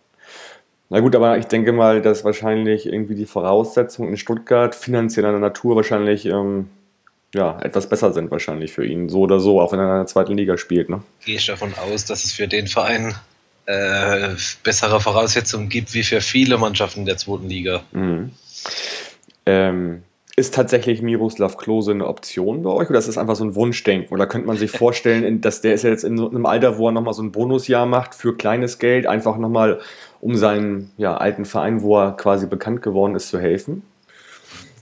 Na 0.91 1.01
gut, 1.01 1.17
aber 1.17 1.39
ich 1.39 1.47
denke 1.47 1.73
mal, 1.73 2.03
dass 2.03 2.25
wahrscheinlich 2.25 2.87
irgendwie 2.87 3.15
die 3.15 3.27
Voraussetzungen 3.27 4.11
in 4.11 4.17
Stuttgart 4.17 4.75
finanzieller 4.75 5.37
Natur 5.39 5.77
wahrscheinlich 5.77 6.27
ähm, 6.27 6.69
ja, 7.35 7.59
etwas 7.61 7.89
besser 7.89 8.13
sind 8.13 8.31
wahrscheinlich 8.31 8.73
für 8.73 8.87
ihn, 8.87 9.09
so 9.09 9.21
oder 9.21 9.41
so, 9.41 9.61
auch 9.61 9.73
wenn 9.73 9.81
er 9.81 9.91
in 9.91 9.97
der 9.99 10.07
zweiten 10.07 10.37
Liga 10.37 10.57
spielt. 10.57 10.89
Ne? 10.89 11.03
Gehe 11.25 11.37
ich 11.37 11.47
davon 11.47 11.75
aus, 11.75 12.05
dass 12.05 12.25
es 12.25 12.33
für 12.33 12.47
den 12.47 12.69
Verein 12.69 13.15
äh, 13.67 14.35
bessere 14.63 15.01
Voraussetzungen 15.01 15.69
gibt 15.69 15.95
wie 15.95 16.05
für 16.05 16.21
viele 16.21 16.59
Mannschaften 16.59 17.05
der 17.05 17.17
zweiten 17.17 17.49
Liga. 17.49 17.83
Mhm. 17.93 18.31
Ähm, 19.47 20.03
ist 20.37 20.55
tatsächlich 20.55 21.01
Miroslav 21.01 21.57
Klose 21.57 21.93
eine 21.93 22.09
Option 22.09 22.63
bei 22.63 22.71
euch 22.71 22.91
oder 22.91 22.99
ist 22.99 23.07
das 23.07 23.19
einfach 23.19 23.37
so 23.37 23.45
ein 23.45 23.55
Wunschdenken? 23.55 24.13
Oder 24.13 24.27
könnte 24.27 24.49
man 24.49 24.57
sich 24.57 24.71
vorstellen, 24.71 25.41
dass 25.41 25.61
der 25.61 25.75
ist 25.75 25.85
ja 25.85 25.91
jetzt 25.91 26.03
in 26.03 26.19
so 26.19 26.29
einem 26.29 26.45
Alter, 26.45 26.77
wo 26.77 26.89
er 26.89 26.93
nochmal 26.93 27.15
so 27.15 27.23
ein 27.23 27.31
Bonusjahr 27.31 27.87
macht 27.87 28.15
für 28.15 28.37
kleines 28.37 28.81
Geld, 28.81 29.07
einfach 29.07 29.39
nochmal 29.39 29.81
um 30.21 30.35
seinen 30.35 30.91
ja, 30.97 31.17
alten 31.17 31.45
Verein, 31.45 31.83
wo 31.83 31.99
er 31.99 32.13
quasi 32.13 32.47
bekannt 32.47 32.83
geworden 32.83 33.15
ist, 33.15 33.29
zu 33.29 33.39
helfen? 33.39 33.83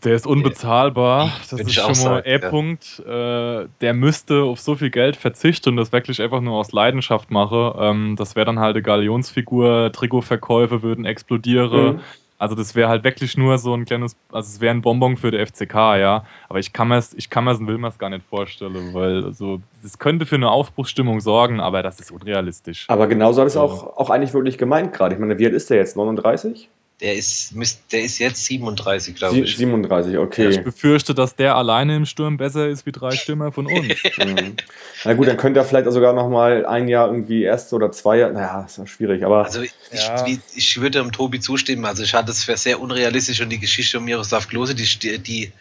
Der 0.04 0.14
ist 0.14 0.26
unbezahlbar. 0.26 1.30
Das 1.48 1.60
ist 1.60 1.74
schon 1.74 1.98
mal 2.04 2.22
E-Punkt. 2.24 3.02
Ja. 3.06 3.62
Äh, 3.62 3.68
der 3.80 3.94
müsste 3.94 4.42
auf 4.42 4.58
so 4.58 4.74
viel 4.74 4.90
Geld 4.90 5.16
verzichten 5.16 5.70
und 5.70 5.76
das 5.76 5.92
wirklich 5.92 6.20
einfach 6.20 6.40
nur 6.40 6.54
aus 6.54 6.72
Leidenschaft 6.72 7.30
mache. 7.30 7.76
Ähm, 7.78 8.16
das 8.16 8.34
wäre 8.34 8.46
dann 8.46 8.58
halt 8.58 8.74
eine 8.74 8.82
Galionsfigur, 8.82 9.92
Trikotverkäufe 9.92 10.82
würden 10.82 11.04
explodieren. 11.04 11.96
Mhm. 11.96 12.00
Also 12.42 12.56
das 12.56 12.74
wäre 12.74 12.88
halt 12.88 13.04
wirklich 13.04 13.36
nur 13.36 13.56
so 13.56 13.72
ein 13.72 13.84
kleines, 13.84 14.16
also 14.32 14.48
es 14.48 14.60
wäre 14.60 14.74
ein 14.74 14.82
Bonbon 14.82 15.16
für 15.16 15.30
der 15.30 15.46
FCK, 15.46 15.74
ja. 15.74 16.24
Aber 16.48 16.58
ich 16.58 16.72
kann 16.72 16.88
mir 16.88 16.96
es, 16.96 17.14
ich 17.14 17.30
kann 17.30 17.44
mir 17.44 17.52
und 17.52 17.68
will 17.68 17.78
mir 17.78 17.86
es 17.86 17.98
gar 17.98 18.10
nicht 18.10 18.26
vorstellen, 18.28 18.92
weil 18.94 19.24
also 19.24 19.60
es 19.84 19.96
könnte 19.96 20.26
für 20.26 20.34
eine 20.34 20.50
Aufbruchsstimmung 20.50 21.20
sorgen, 21.20 21.60
aber 21.60 21.84
das 21.84 22.00
ist 22.00 22.10
unrealistisch. 22.10 22.86
Aber 22.88 23.06
genauso 23.06 23.42
habe 23.42 23.48
ich 23.48 23.54
es 23.54 23.56
auch, 23.56 23.96
auch 23.96 24.10
eigentlich 24.10 24.34
wirklich 24.34 24.58
gemeint 24.58 24.92
gerade. 24.92 25.14
Ich 25.14 25.20
meine, 25.20 25.38
wie 25.38 25.46
alt 25.46 25.54
ist 25.54 25.70
der 25.70 25.76
jetzt? 25.76 25.96
39? 25.96 26.68
Der 27.02 27.16
ist, 27.16 27.52
der 27.90 28.02
ist 28.02 28.20
jetzt 28.20 28.44
37, 28.44 29.16
glaube 29.16 29.40
ich. 29.40 29.56
37, 29.56 30.18
okay. 30.18 30.50
Ich 30.50 30.62
befürchte, 30.62 31.14
dass 31.14 31.34
der 31.34 31.56
alleine 31.56 31.96
im 31.96 32.06
Sturm 32.06 32.36
besser 32.36 32.68
ist 32.68 32.86
wie 32.86 32.92
drei 32.92 33.10
Stürmer 33.10 33.50
von 33.50 33.66
uns. 33.66 33.88
mhm. 34.18 34.54
Na 35.02 35.14
gut, 35.14 35.26
dann 35.26 35.36
könnte 35.36 35.58
er 35.58 35.64
vielleicht 35.64 35.90
sogar 35.90 36.12
noch 36.12 36.28
mal 36.28 36.64
ein 36.64 36.86
Jahr 36.86 37.08
irgendwie 37.08 37.42
erste 37.42 37.74
oder 37.74 37.90
zwei 37.90 38.18
Jahre. 38.18 38.34
Naja, 38.34 38.62
ist 38.64 38.78
ja 38.78 38.86
schwierig, 38.86 39.24
aber. 39.24 39.44
Also 39.44 39.62
ich, 39.62 39.72
ja. 39.90 40.24
ich, 40.28 40.38
ich 40.54 40.80
würde 40.80 41.00
dem 41.00 41.10
Tobi 41.10 41.40
zustimmen. 41.40 41.84
Also 41.86 42.04
ich 42.04 42.14
halte 42.14 42.30
es 42.30 42.44
für 42.44 42.56
sehr 42.56 42.80
unrealistisch 42.80 43.40
und 43.40 43.50
die 43.50 43.58
Geschichte 43.58 43.98
um 43.98 44.04
Miroslav 44.04 44.46
Klose, 44.46 44.76
die, 44.76 45.18
die, 45.18 45.52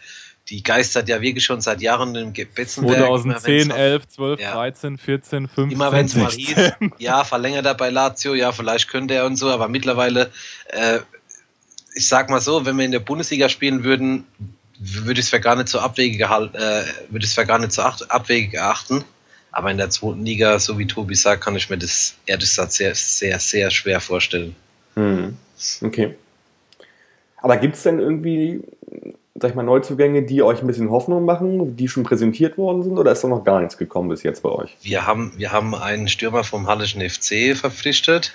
die 0.48 0.62
geistert 0.62 1.08
ja 1.08 1.20
wirklich 1.20 1.44
schon 1.44 1.60
seit 1.60 1.82
Jahren 1.82 2.14
im 2.14 2.32
Betzenberg. 2.32 2.98
2010, 2.98 3.70
11, 3.72 4.08
12, 4.08 4.40
ja. 4.40 4.52
13, 4.54 4.96
14, 4.96 5.48
15, 5.48 5.70
Immer 5.72 5.90
wenn 5.90 6.06
es 6.06 6.14
mal 6.14 6.30
hieß, 6.30 6.54
ja, 6.98 7.24
verlängert 7.24 7.66
er 7.66 7.74
bei 7.74 7.90
Lazio, 7.90 8.34
ja, 8.34 8.52
vielleicht 8.52 8.88
könnte 8.88 9.14
er 9.14 9.26
und 9.26 9.34
so, 9.34 9.50
aber 9.50 9.66
mittlerweile 9.66 10.30
äh, 10.68 11.00
ich 11.94 12.08
sag 12.08 12.30
mal 12.30 12.40
so, 12.40 12.64
wenn 12.64 12.76
wir 12.76 12.84
in 12.84 12.92
der 12.92 13.00
Bundesliga 13.00 13.48
spielen 13.48 13.84
würden, 13.84 14.24
würde 14.78 15.20
ich 15.20 15.26
es 15.26 15.30
für 15.30 15.40
gar 15.40 15.56
nicht 15.56 15.68
so 15.68 15.78
abwegig 15.78 16.20
äh, 16.20 16.26
würde 17.10 17.26
für 17.26 17.46
gar 17.46 17.58
nicht 17.58 17.72
so 17.72 17.82
abwegig 17.82 18.54
erachten. 18.54 19.04
Aber 19.52 19.70
in 19.70 19.76
der 19.76 19.90
zweiten 19.90 20.24
Liga, 20.24 20.58
so 20.58 20.78
wie 20.78 20.86
Tobi 20.86 21.14
sagt, 21.14 21.44
kann 21.44 21.54
ich 21.56 21.68
mir 21.68 21.76
das 21.76 22.14
ehrlich 22.26 22.48
gesagt 22.48 22.72
sehr, 22.72 22.94
sehr, 22.94 23.38
sehr 23.38 23.70
schwer 23.70 24.00
vorstellen. 24.00 24.56
Hm. 24.94 25.36
Okay. 25.82 26.14
Aber 27.36 27.56
gibt 27.58 27.76
es 27.76 27.82
denn 27.82 27.98
irgendwie, 27.98 28.62
sag 29.34 29.50
ich 29.50 29.54
mal, 29.54 29.62
Neuzugänge, 29.62 30.22
die 30.22 30.42
euch 30.42 30.62
ein 30.62 30.66
bisschen 30.66 30.90
Hoffnung 30.90 31.24
machen, 31.26 31.76
die 31.76 31.88
schon 31.88 32.02
präsentiert 32.02 32.56
worden 32.56 32.82
sind, 32.82 32.96
oder 32.98 33.12
ist 33.12 33.22
da 33.22 33.28
noch 33.28 33.44
gar 33.44 33.60
nichts 33.60 33.76
gekommen 33.76 34.08
bis 34.08 34.22
jetzt 34.22 34.42
bei 34.42 34.48
euch? 34.48 34.76
Wir 34.80 35.06
haben, 35.06 35.32
wir 35.36 35.52
haben 35.52 35.74
einen 35.74 36.08
Stürmer 36.08 36.44
vom 36.44 36.66
Hallischen 36.66 37.02
FC 37.02 37.54
verpflichtet. 37.54 38.32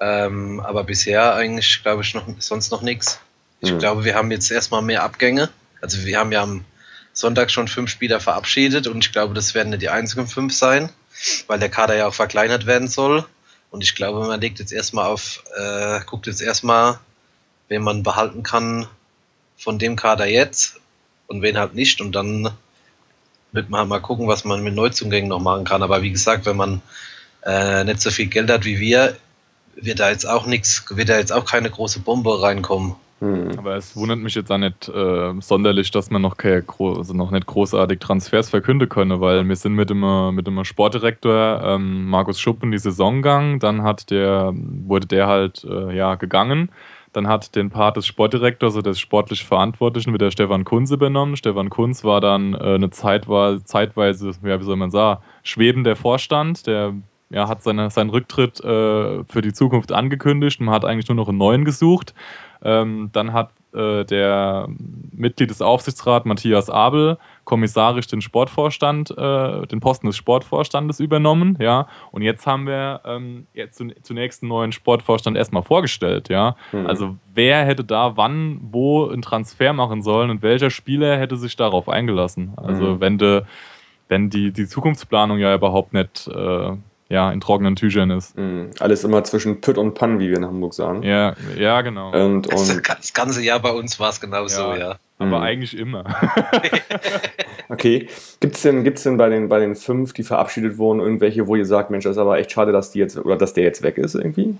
Ähm, 0.00 0.60
aber 0.60 0.84
bisher 0.84 1.34
eigentlich, 1.34 1.82
glaube 1.82 2.02
ich, 2.02 2.14
noch, 2.14 2.26
sonst 2.38 2.70
noch 2.70 2.82
nichts. 2.82 3.20
Ich 3.60 3.72
mhm. 3.72 3.78
glaube, 3.78 4.04
wir 4.04 4.14
haben 4.14 4.30
jetzt 4.30 4.50
erstmal 4.50 4.82
mehr 4.82 5.02
Abgänge. 5.02 5.50
Also 5.80 6.04
wir 6.04 6.18
haben 6.18 6.32
ja 6.32 6.42
am 6.42 6.64
Sonntag 7.12 7.50
schon 7.50 7.68
fünf 7.68 7.90
Spieler 7.90 8.20
verabschiedet 8.20 8.86
und 8.86 9.04
ich 9.04 9.12
glaube, 9.12 9.34
das 9.34 9.54
werden 9.54 9.70
nicht 9.70 9.82
die 9.82 9.88
einzigen 9.88 10.26
fünf 10.26 10.52
sein, 10.52 10.90
weil 11.46 11.60
der 11.60 11.68
Kader 11.68 11.96
ja 11.96 12.08
auch 12.08 12.14
verkleinert 12.14 12.66
werden 12.66 12.88
soll. 12.88 13.24
Und 13.70 13.82
ich 13.82 13.94
glaube, 13.94 14.26
man 14.26 14.40
legt 14.40 14.58
jetzt 14.58 14.72
erstmal 14.72 15.06
auf, 15.06 15.42
äh, 15.56 16.00
guckt 16.06 16.26
jetzt 16.26 16.42
erstmal, 16.42 16.98
wen 17.68 17.82
man 17.82 18.02
behalten 18.02 18.42
kann 18.42 18.86
von 19.56 19.78
dem 19.78 19.96
Kader 19.96 20.26
jetzt 20.26 20.80
und 21.26 21.42
wen 21.42 21.58
halt 21.58 21.74
nicht. 21.74 22.00
Und 22.00 22.12
dann 22.12 22.50
wird 23.52 23.70
man 23.70 23.80
halt 23.80 23.88
mal 23.88 24.00
gucken, 24.00 24.28
was 24.28 24.44
man 24.44 24.62
mit 24.62 24.74
Neuzugängen 24.74 25.28
noch 25.28 25.40
machen 25.40 25.64
kann. 25.64 25.82
Aber 25.82 26.02
wie 26.02 26.12
gesagt, 26.12 26.46
wenn 26.46 26.56
man 26.56 26.82
äh, 27.44 27.84
nicht 27.84 28.00
so 28.00 28.10
viel 28.10 28.26
Geld 28.26 28.50
hat 28.50 28.64
wie 28.64 28.78
wir, 28.78 29.16
wird 29.76 30.00
da 30.00 30.10
jetzt 30.10 30.28
auch 30.28 30.46
nichts, 30.46 30.84
wird 30.90 31.08
da 31.08 31.18
jetzt 31.18 31.32
auch 31.32 31.44
keine 31.44 31.70
große 31.70 32.00
Bombe 32.00 32.42
reinkommen. 32.42 32.94
Hm. 33.20 33.58
Aber 33.58 33.76
es 33.76 33.96
wundert 33.96 34.18
mich 34.18 34.34
jetzt 34.34 34.50
auch 34.50 34.58
nicht 34.58 34.88
äh, 34.88 35.32
sonderlich, 35.40 35.90
dass 35.90 36.10
man 36.10 36.20
noch, 36.20 36.36
keine, 36.36 36.64
also 36.78 37.14
noch 37.14 37.30
nicht 37.30 37.46
großartig 37.46 38.00
Transfers 38.00 38.50
verkünden 38.50 38.88
könne, 38.88 39.20
weil 39.20 39.48
wir 39.48 39.56
sind 39.56 39.74
mit 39.74 39.88
dem, 39.88 40.34
mit 40.34 40.46
dem 40.46 40.62
Sportdirektor 40.64 41.62
ähm, 41.64 42.06
Markus 42.06 42.40
Schuppen 42.40 42.70
die 42.70 42.78
Saison 42.78 43.16
gegangen, 43.16 43.60
dann 43.60 43.82
hat 43.82 44.10
der, 44.10 44.52
wurde 44.54 45.06
der 45.06 45.26
halt 45.26 45.64
äh, 45.64 45.96
ja, 45.96 46.16
gegangen. 46.16 46.70
Dann 47.14 47.28
hat 47.28 47.54
den 47.54 47.70
Part 47.70 47.96
des 47.96 48.08
Sportdirektors, 48.08 48.74
also 48.74 48.82
des 48.82 48.98
sportlich 48.98 49.44
Verantwortlichen, 49.44 50.12
wieder 50.12 50.32
Stefan 50.32 50.64
Kunz 50.64 50.90
übernommen. 50.90 51.36
Stefan 51.36 51.70
Kunz 51.70 52.02
war 52.02 52.20
dann 52.20 52.54
äh, 52.54 52.74
eine 52.74 52.90
Zeit 52.90 53.28
war, 53.28 53.64
zeitweise, 53.64 54.32
ja, 54.42 54.58
wie 54.58 54.64
soll 54.64 54.74
man 54.74 54.90
sagen, 54.90 55.22
schwebender 55.44 55.94
Vorstand. 55.94 56.66
Der 56.66 56.92
ja, 57.34 57.48
hat 57.48 57.62
seine, 57.62 57.90
seinen 57.90 58.10
Rücktritt 58.10 58.60
äh, 58.60 59.24
für 59.24 59.42
die 59.42 59.52
Zukunft 59.52 59.90
angekündigt 59.90 60.60
und 60.60 60.66
man 60.66 60.74
hat 60.74 60.84
eigentlich 60.84 61.08
nur 61.08 61.16
noch 61.16 61.28
einen 61.28 61.38
neuen 61.38 61.64
gesucht. 61.64 62.14
Ähm, 62.62 63.10
dann 63.12 63.32
hat 63.32 63.50
äh, 63.74 64.04
der 64.04 64.68
Mitglied 65.12 65.50
des 65.50 65.60
Aufsichtsrats 65.60 66.24
Matthias 66.26 66.70
Abel 66.70 67.18
kommissarisch 67.42 68.06
den 68.06 68.20
Sportvorstand, 68.20 69.10
äh, 69.18 69.66
den 69.66 69.80
Posten 69.80 70.06
des 70.06 70.16
Sportvorstandes 70.16 71.00
übernommen, 71.00 71.58
ja. 71.60 71.88
Und 72.12 72.22
jetzt 72.22 72.46
haben 72.46 72.66
wir 72.66 73.00
ähm, 73.04 73.48
jetzt 73.52 73.82
zunächst 74.02 74.42
einen 74.42 74.48
neuen 74.48 74.72
Sportvorstand 74.72 75.36
erstmal 75.36 75.64
vorgestellt, 75.64 76.28
ja. 76.28 76.54
Mhm. 76.70 76.86
Also 76.86 77.16
wer 77.34 77.64
hätte 77.64 77.82
da 77.82 78.16
wann, 78.16 78.60
wo 78.70 79.08
einen 79.08 79.22
Transfer 79.22 79.72
machen 79.72 80.02
sollen 80.02 80.30
und 80.30 80.42
welcher 80.42 80.70
Spieler 80.70 81.18
hätte 81.18 81.36
sich 81.36 81.56
darauf 81.56 81.88
eingelassen? 81.88 82.52
Also 82.56 82.94
mhm. 82.94 83.00
wenn 83.00 83.18
de, 83.18 83.42
wenn 84.08 84.30
die, 84.30 84.52
die 84.52 84.68
Zukunftsplanung 84.68 85.38
ja 85.38 85.52
überhaupt 85.52 85.92
nicht 85.92 86.28
äh, 86.28 86.76
ja, 87.08 87.30
in 87.30 87.40
trockenen 87.40 87.76
Tüchern 87.76 88.10
ist. 88.10 88.36
Mhm. 88.36 88.70
Alles 88.80 89.04
immer 89.04 89.22
zwischen 89.24 89.60
Pütt 89.60 89.78
und 89.78 89.94
Pann, 89.94 90.20
wie 90.20 90.30
wir 90.30 90.36
in 90.36 90.46
Hamburg 90.46 90.74
sagen. 90.74 91.02
Ja, 91.02 91.34
ja 91.56 91.82
genau. 91.82 92.10
Und, 92.12 92.46
und 92.46 92.88
das 92.88 93.12
ganze 93.12 93.42
Jahr 93.42 93.60
bei 93.60 93.70
uns 93.70 94.00
war 94.00 94.10
es 94.10 94.20
genauso, 94.20 94.60
ja. 94.60 94.76
ja. 94.76 94.96
Aber 95.18 95.38
mhm. 95.38 95.44
eigentlich 95.44 95.76
immer. 95.76 96.04
okay. 97.68 98.08
Gibt 98.40 98.56
es 98.56 98.62
denn, 98.62 98.84
gibt's 98.84 99.04
denn 99.04 99.16
bei, 99.16 99.28
den, 99.28 99.48
bei 99.48 99.60
den 99.60 99.76
fünf, 99.76 100.12
die 100.12 100.24
verabschiedet 100.24 100.78
wurden, 100.78 101.00
irgendwelche, 101.00 101.46
wo 101.46 101.56
ihr 101.56 101.66
sagt, 101.66 101.90
Mensch, 101.90 102.04
das 102.04 102.12
ist 102.12 102.18
aber 102.18 102.38
echt 102.38 102.50
schade, 102.50 102.72
dass 102.72 102.90
die 102.90 102.98
jetzt 102.98 103.16
oder 103.18 103.36
dass 103.36 103.52
der 103.52 103.64
jetzt 103.64 103.82
weg 103.82 103.98
ist 103.98 104.14
irgendwie? 104.14 104.56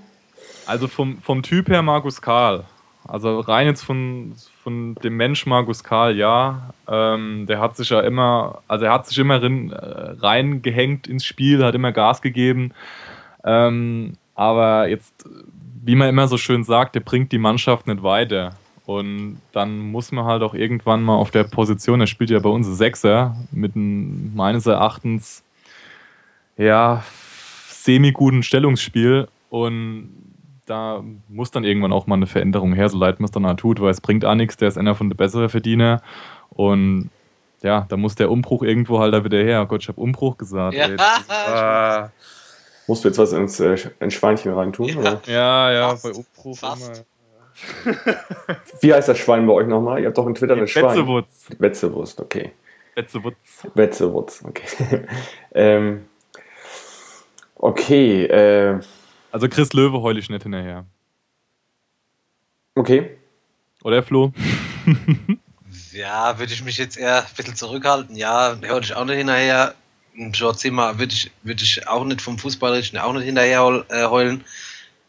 Also 0.66 0.86
vom, 0.86 1.18
vom 1.18 1.42
Typ 1.42 1.68
her 1.68 1.82
Markus 1.82 2.22
Karl. 2.22 2.64
Also 3.06 3.40
rein 3.40 3.66
jetzt 3.66 3.82
von, 3.82 4.34
von 4.62 4.94
dem 4.96 5.16
Mensch 5.16 5.44
Markus 5.46 5.84
Karl, 5.84 6.16
ja. 6.16 6.70
Ähm, 6.88 7.46
der 7.46 7.60
hat 7.60 7.76
sich 7.76 7.90
ja 7.90 8.00
immer, 8.00 8.62
also 8.66 8.86
er 8.86 8.92
hat 8.92 9.06
sich 9.06 9.18
immer 9.18 9.42
äh, 9.42 10.16
reingehängt 10.18 11.06
ins 11.06 11.24
Spiel, 11.26 11.62
hat 11.64 11.74
immer 11.74 11.92
Gas 11.92 12.22
gegeben. 12.22 12.72
Ähm, 13.44 14.14
aber 14.34 14.88
jetzt, 14.88 15.28
wie 15.84 15.94
man 15.94 16.08
immer 16.08 16.28
so 16.28 16.38
schön 16.38 16.64
sagt, 16.64 16.94
der 16.94 17.00
bringt 17.00 17.30
die 17.32 17.38
Mannschaft 17.38 17.86
nicht 17.86 18.02
weiter. 18.02 18.56
Und 18.86 19.40
dann 19.52 19.78
muss 19.78 20.12
man 20.12 20.24
halt 20.24 20.42
auch 20.42 20.54
irgendwann 20.54 21.02
mal 21.02 21.16
auf 21.16 21.30
der 21.30 21.44
Position, 21.44 22.00
er 22.00 22.06
spielt 22.06 22.30
ja 22.30 22.38
bei 22.38 22.50
uns 22.50 22.66
Sechser, 22.66 23.34
mit 23.50 23.76
einem 23.76 24.34
meines 24.34 24.66
Erachtens 24.66 25.42
ja 26.56 27.02
semi-guten 27.68 28.42
Stellungsspiel. 28.42 29.28
Und 29.50 30.33
da 30.66 31.02
muss 31.28 31.50
dann 31.50 31.64
irgendwann 31.64 31.92
auch 31.92 32.06
mal 32.06 32.16
eine 32.16 32.26
Veränderung 32.26 32.72
her, 32.72 32.88
so 32.88 32.98
leid 32.98 33.20
man 33.20 33.26
es 33.26 33.30
dann 33.30 33.46
halt 33.46 33.58
tut, 33.58 33.80
weil 33.80 33.90
es 33.90 34.00
bringt 34.00 34.24
auch 34.24 34.34
nichts, 34.34 34.56
der 34.56 34.68
ist 34.68 34.78
einer 34.78 34.94
von 34.94 35.10
den 35.10 35.16
besseren 35.16 35.48
Verdiener. 35.48 36.02
Und 36.50 37.10
ja, 37.62 37.86
da 37.88 37.96
muss 37.96 38.14
der 38.14 38.30
Umbruch 38.30 38.62
irgendwo 38.62 38.98
halt 38.98 39.14
da 39.14 39.24
wieder 39.24 39.38
her. 39.38 39.62
Oh 39.62 39.66
Gott, 39.66 39.82
ich 39.82 39.88
habe 39.88 40.00
Umbruch 40.00 40.36
gesagt. 40.36 40.74
Ja. 40.76 40.86
Ey, 40.86 40.96
ah. 40.98 42.10
Musst 42.86 43.02
du 43.02 43.08
jetzt 43.08 43.18
was 43.18 43.32
ins, 43.32 43.58
äh, 43.60 43.76
ins 44.00 44.12
Schweinchen 44.12 44.52
reintun? 44.52 44.88
Ja, 44.88 44.96
oder? 44.98 45.20
ja, 45.26 45.72
ja 45.72 45.94
bei 46.02 46.10
Umbruch 46.10 46.58
Fast. 46.58 47.04
Wie 48.80 48.92
heißt 48.92 49.08
das 49.08 49.18
Schwein 49.18 49.46
bei 49.46 49.52
euch 49.52 49.66
nochmal? 49.66 50.00
Ihr 50.00 50.08
habt 50.08 50.18
doch 50.18 50.26
in 50.26 50.34
Twitter 50.34 50.54
eine 50.54 50.66
Schwein. 50.66 50.84
Wetzewurz. 50.84 51.46
Wetzewurst, 51.58 52.20
okay. 52.20 52.52
Wetzewurz. 52.94 53.36
Wetzewurz, 53.74 54.44
okay. 54.46 55.06
ähm, 55.54 56.04
okay, 57.56 58.24
äh, 58.26 58.80
also 59.34 59.48
Chris 59.48 59.72
Löwe 59.72 60.00
heule 60.00 60.20
ich 60.20 60.30
nicht 60.30 60.44
hinterher. 60.44 60.86
Okay. 62.76 63.18
Oder 63.82 64.04
Flo? 64.04 64.32
ja, 65.92 66.38
würde 66.38 66.52
ich 66.52 66.62
mich 66.62 66.78
jetzt 66.78 66.96
eher 66.96 67.18
ein 67.18 67.34
bisschen 67.36 67.56
zurückhalten. 67.56 68.14
Ja, 68.14 68.56
heule 68.62 68.84
ich 68.84 68.94
auch 68.94 69.04
nicht 69.04 69.16
hinterher. 69.16 69.74
George 70.14 70.58
Zimmer 70.58 71.00
würde 71.00 71.14
ich, 71.14 71.32
würd 71.42 71.60
ich 71.60 71.88
auch 71.88 72.04
nicht 72.04 72.22
vom 72.22 72.38
Fußballerischen 72.38 72.96
auch 72.98 73.12
nicht 73.12 73.24
hinterher 73.24 73.84
äh, 73.88 74.04
heulen. 74.04 74.44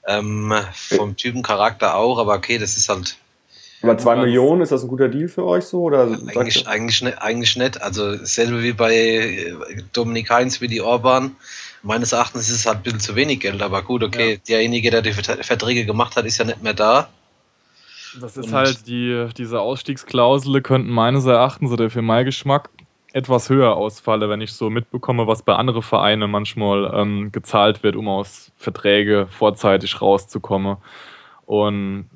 Ähm, 0.08 0.51
vom 0.74 1.15
Typen 1.15 1.44
Charakter 1.44 1.96
auch, 1.96 2.17
aber 2.17 2.34
okay, 2.34 2.58
das 2.58 2.77
ist 2.77 2.89
halt. 2.89 3.17
Aber 3.84 3.96
zwei 4.00 4.15
Millionen, 4.15 4.62
ist 4.62 4.72
das 4.72 4.82
ein 4.82 4.88
guter 4.88 5.08
Deal 5.08 5.27
für 5.27 5.46
euch 5.46 5.65
so? 5.65 5.84
Oder 5.84 6.17
eigentlich, 6.36 6.67
eigentlich, 6.67 7.03
nicht, 7.03 7.22
eigentlich 7.22 7.55
nicht. 7.58 7.79
Also 7.79 8.15
dasselbe 8.17 8.63
wie 8.63 8.74
bei 8.74 8.96
äh, 8.96 9.53
Dominik 9.94 10.32
Heinz 10.32 10.62
wie 10.62 10.67
die 10.67 10.82
Orban 10.82 11.36
meines 11.86 12.12
Erachtens 12.12 12.50
ist 12.50 12.56
es 12.56 12.65
halt 12.65 12.78
ein 12.78 12.84
bisschen 12.84 13.00
zu 13.00 13.15
wenig 13.15 13.39
Geld, 13.39 13.62
aber 13.62 13.82
gut, 13.84 14.04
okay, 14.04 14.34
ja. 14.34 14.38
derjenige, 14.48 14.91
der 14.91 15.02
die 15.02 15.13
Verträge 15.13 15.86
gemacht 15.86 16.15
hat, 16.15 16.26
ist 16.26 16.38
ja 16.38 16.45
nicht 16.45 16.62
mehr 16.62 16.74
da. 16.74 17.08
Das 18.19 18.38
ist 18.38 18.48
Und 18.48 18.54
halt 18.54 18.88
die, 18.88 19.28
diese 19.38 19.62
Ausstiegsklausel 19.62 20.62
könnten 20.62 20.89
meines 20.89 21.26
Erachtens 21.26 21.71
oder 21.71 21.89
für 21.89 22.02
meinen 22.02 22.26
Geschmack 22.26 22.69
etwas 23.13 23.50
höher 23.50 23.76
ausfallen, 23.76 24.30
wenn 24.30 24.41
ich 24.41 24.54
so 24.54 24.69
mitbekomme, 24.69 25.28
was 25.28 25.43
bei 25.43 25.56
anderen 25.56 25.82
Vereinen 25.82 26.30
manchmal 26.30 26.91
ähm, 26.93 27.32
gezahlt 27.32 27.84
wird, 27.84 27.95
um 27.95 28.10
aus 28.10 28.52
Verträge 28.58 29.28
vorzeitig 29.30 30.02
rauszukommen. 30.02 30.78
Und 31.45 32.10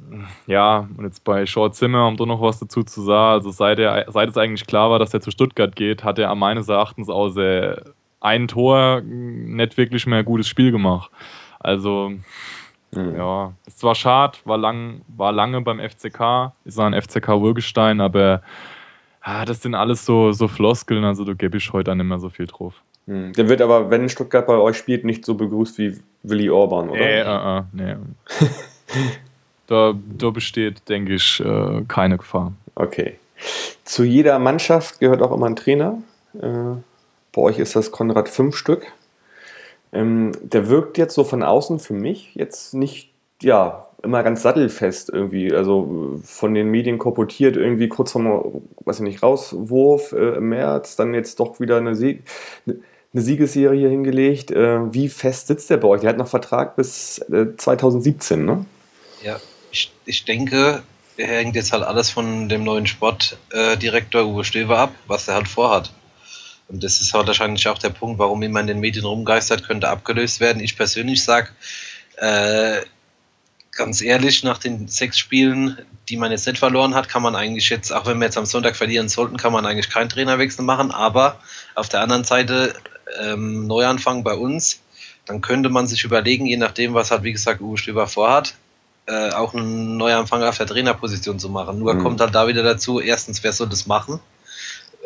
ja, 0.48 0.90
und 0.98 1.06
jetzt 1.06 1.24
bei 1.24 1.46
Short 1.46 1.76
Zimmer, 1.76 2.08
um 2.08 2.18
da 2.18 2.26
noch 2.26 2.42
was 2.42 2.60
dazu 2.60 2.84
zu 2.84 3.02
sagen, 3.02 3.34
also 3.34 3.52
seit, 3.52 3.78
er, 3.78 4.06
seit 4.12 4.30
es 4.30 4.38
eigentlich 4.38 4.66
klar 4.66 4.90
war, 4.90 5.00
dass 5.00 5.14
er 5.14 5.22
zu 5.22 5.30
Stuttgart 5.32 5.76
geht, 5.76 6.04
hat 6.04 6.18
er 6.18 6.34
meines 6.34 6.68
Erachtens 6.68 7.10
auch 7.10 7.30
sehr 7.30 7.94
ein 8.20 8.48
Tor 8.48 9.02
nicht 9.02 9.78
wirklich 9.78 10.06
mehr 10.06 10.20
ein 10.20 10.26
gutes 10.26 10.48
Spiel 10.48 10.72
gemacht. 10.72 11.12
Also, 11.60 12.12
mhm. 12.92 13.16
ja, 13.16 13.54
ist 13.68 13.80
zwar 13.80 13.96
schade, 13.96 14.38
war, 14.46 14.58
lang, 14.58 15.02
war 15.08 15.32
lange 15.32 15.62
beim 15.62 15.80
FCK, 15.80 16.54
ist 16.66 16.80
ein 16.80 17.00
FCK 17.00 17.30
Urgestein, 17.30 18.02
aber 18.02 18.42
ah, 19.22 19.46
das 19.46 19.62
sind 19.62 19.76
alles 19.76 20.06
so, 20.06 20.32
so 20.32 20.48
Floskeln, 20.48 21.04
also 21.04 21.24
da 21.24 21.34
gebe 21.34 21.58
ich 21.58 21.74
heute 21.74 21.96
nicht 21.96 22.06
mehr 22.06 22.20
so 22.20 22.30
viel 22.30 22.48
drauf. 22.48 22.82
Mhm. 23.06 23.34
Der 23.34 23.50
wird 23.50 23.62
aber, 23.62 23.90
wenn 23.90 24.08
Stuttgart 24.10 24.46
bei 24.46 24.58
euch 24.58 24.78
spielt, 24.78 25.04
nicht 25.04 25.26
so 25.26 25.36
begrüßt 25.36 25.78
wie 25.78 26.00
Willi 26.24 26.50
Orban, 26.50 26.90
oder? 26.90 27.00
Nee, 27.00 27.24
uh, 27.24 27.60
uh, 27.60 27.64
nee. 27.72 27.96
da, 29.68 29.94
da 30.18 30.30
besteht, 30.30 30.88
denke 30.88 31.16
ich, 31.16 31.40
äh, 31.40 31.84
keine 31.88 32.18
Gefahr. 32.18 32.54
Okay. 32.76 33.16
Zu 33.84 34.04
jeder 34.04 34.38
Mannschaft 34.40 35.00
gehört 35.00 35.22
auch 35.22 35.32
immer 35.32 35.48
ein 35.48 35.56
Trainer. 35.56 35.98
Äh, 36.34 36.76
bei 37.40 37.46
euch 37.46 37.60
ist 37.60 37.76
das 37.76 37.92
Konrad 37.92 38.28
fünf 38.28 38.56
Stück. 38.56 38.86
Ähm, 39.92 40.34
der 40.42 40.68
wirkt 40.70 40.98
jetzt 40.98 41.16
so 41.16 41.24
von 41.24 41.42
außen 41.42 41.80
für 41.80 41.94
mich 41.94 42.36
jetzt 42.36 42.74
nicht, 42.74 43.12
ja, 43.42 43.88
immer 44.04 44.24
ganz 44.24 44.44
sattelfest 44.44 45.10
irgendwie. 45.10 45.54
Also 45.54 46.20
von 46.24 46.54
den 46.54 46.70
Medien 46.70 46.98
korportiert 46.98 47.58
irgendwie 47.58 47.88
kurz 47.88 48.12
vom, 48.12 48.62
weiß 48.86 48.98
ich 48.98 49.04
nicht, 49.04 49.24
Rauswurf 49.24 50.12
äh, 50.12 50.36
im 50.36 50.50
März, 50.50 50.96
dann 50.96 51.14
jetzt 51.14 51.40
doch 51.40 51.60
wieder 51.60 51.78
eine, 51.78 51.96
Sieg, 51.96 52.24
eine 52.68 53.22
Siegesserie 53.22 53.90
hingelegt. 53.90 54.52
Äh, 54.52 54.94
wie 54.94 55.10
fest 55.10 55.48
sitzt 55.48 55.70
der 55.70 55.78
bei 55.78 55.88
euch? 55.88 56.02
Der 56.02 56.10
hat 56.10 56.18
noch 56.18 56.28
Vertrag 56.28 56.76
bis 56.76 57.20
äh, 57.32 57.56
2017, 57.56 58.46
ne? 58.46 58.66
Ja, 59.24 59.38
ich, 59.72 59.92
ich 60.06 60.26
denke, 60.26 60.84
hängt 61.18 61.56
jetzt 61.56 61.74
halt 61.74 61.84
alles 61.84 62.10
von 62.10 62.48
dem 62.48 62.64
neuen 62.64 62.86
Sportdirektor 62.88 64.26
Uwe 64.26 64.44
Stöber 64.44 64.78
ab, 64.78 64.92
was 65.08 65.28
er 65.28 65.36
halt 65.36 65.48
vorhat. 65.48 65.92
Und 66.70 66.84
das 66.84 67.02
ist 67.02 67.14
halt 67.14 67.28
wahrscheinlich 67.28 67.68
auch 67.68 67.80
der 67.80 67.90
Punkt, 67.90 68.20
warum 68.20 68.42
immer 68.44 68.60
in 68.60 68.68
den 68.68 68.80
Medien 68.80 69.06
rumgeistert, 69.06 69.66
könnte 69.66 69.90
abgelöst 69.90 70.40
werden. 70.40 70.62
Ich 70.62 70.78
persönlich 70.78 71.24
sage, 71.24 71.50
äh, 72.18 72.82
ganz 73.72 74.02
ehrlich, 74.02 74.44
nach 74.44 74.60
den 74.60 74.88
sechs 74.88 75.18
Spielen, 75.18 75.78
die 76.10 76.18
man 76.18 76.32
jetzt 76.32 76.46
nicht 76.46 76.60
verloren 76.60 76.94
hat, 76.94 77.10
kann 77.10 77.24
man 77.24 77.36
eigentlich 77.36 77.70
jetzt, 77.70 77.92
auch 77.92 78.06
wenn 78.06 78.20
wir 78.20 78.26
jetzt 78.26 78.38
am 78.38 78.46
Sonntag 78.46 78.76
verlieren 78.76 79.10
sollten, 79.10 79.38
kann 79.38 79.54
man 79.54 79.66
eigentlich 79.66 79.90
keinen 79.90 80.10
Trainerwechsel 80.10 80.64
machen. 80.64 80.92
Aber 80.92 81.40
auf 81.76 81.90
der 81.90 82.02
anderen 82.02 82.24
Seite, 82.24 82.74
ähm, 83.20 83.66
Neuanfang 83.68 84.24
bei 84.24 84.34
uns, 84.34 84.82
dann 85.26 85.42
könnte 85.42 85.70
man 85.70 85.88
sich 85.88 86.04
überlegen, 86.04 86.46
je 86.46 86.58
nachdem, 86.58 86.94
was 86.94 87.10
halt, 87.10 87.24
wie 87.24 87.32
gesagt, 87.32 87.62
Uwe 87.62 87.78
Stöber 87.78 88.08
vorhat, 88.08 88.56
äh, 89.08 89.32
auch 89.32 89.54
einen 89.54 89.98
Neuanfang 89.98 90.44
auf 90.44 90.58
der 90.58 90.68
Trainerposition 90.68 91.40
zu 91.40 91.50
machen. 91.50 91.80
Nur 91.80 91.94
mhm. 91.96 92.04
kommt 92.04 92.22
halt 92.22 92.36
da 92.36 92.48
wieder 92.48 92.64
dazu, 92.64 93.00
erstens, 93.00 93.44
wer 93.44 93.54
soll 93.54 93.70
das 93.70 93.88
machen? 93.88 94.20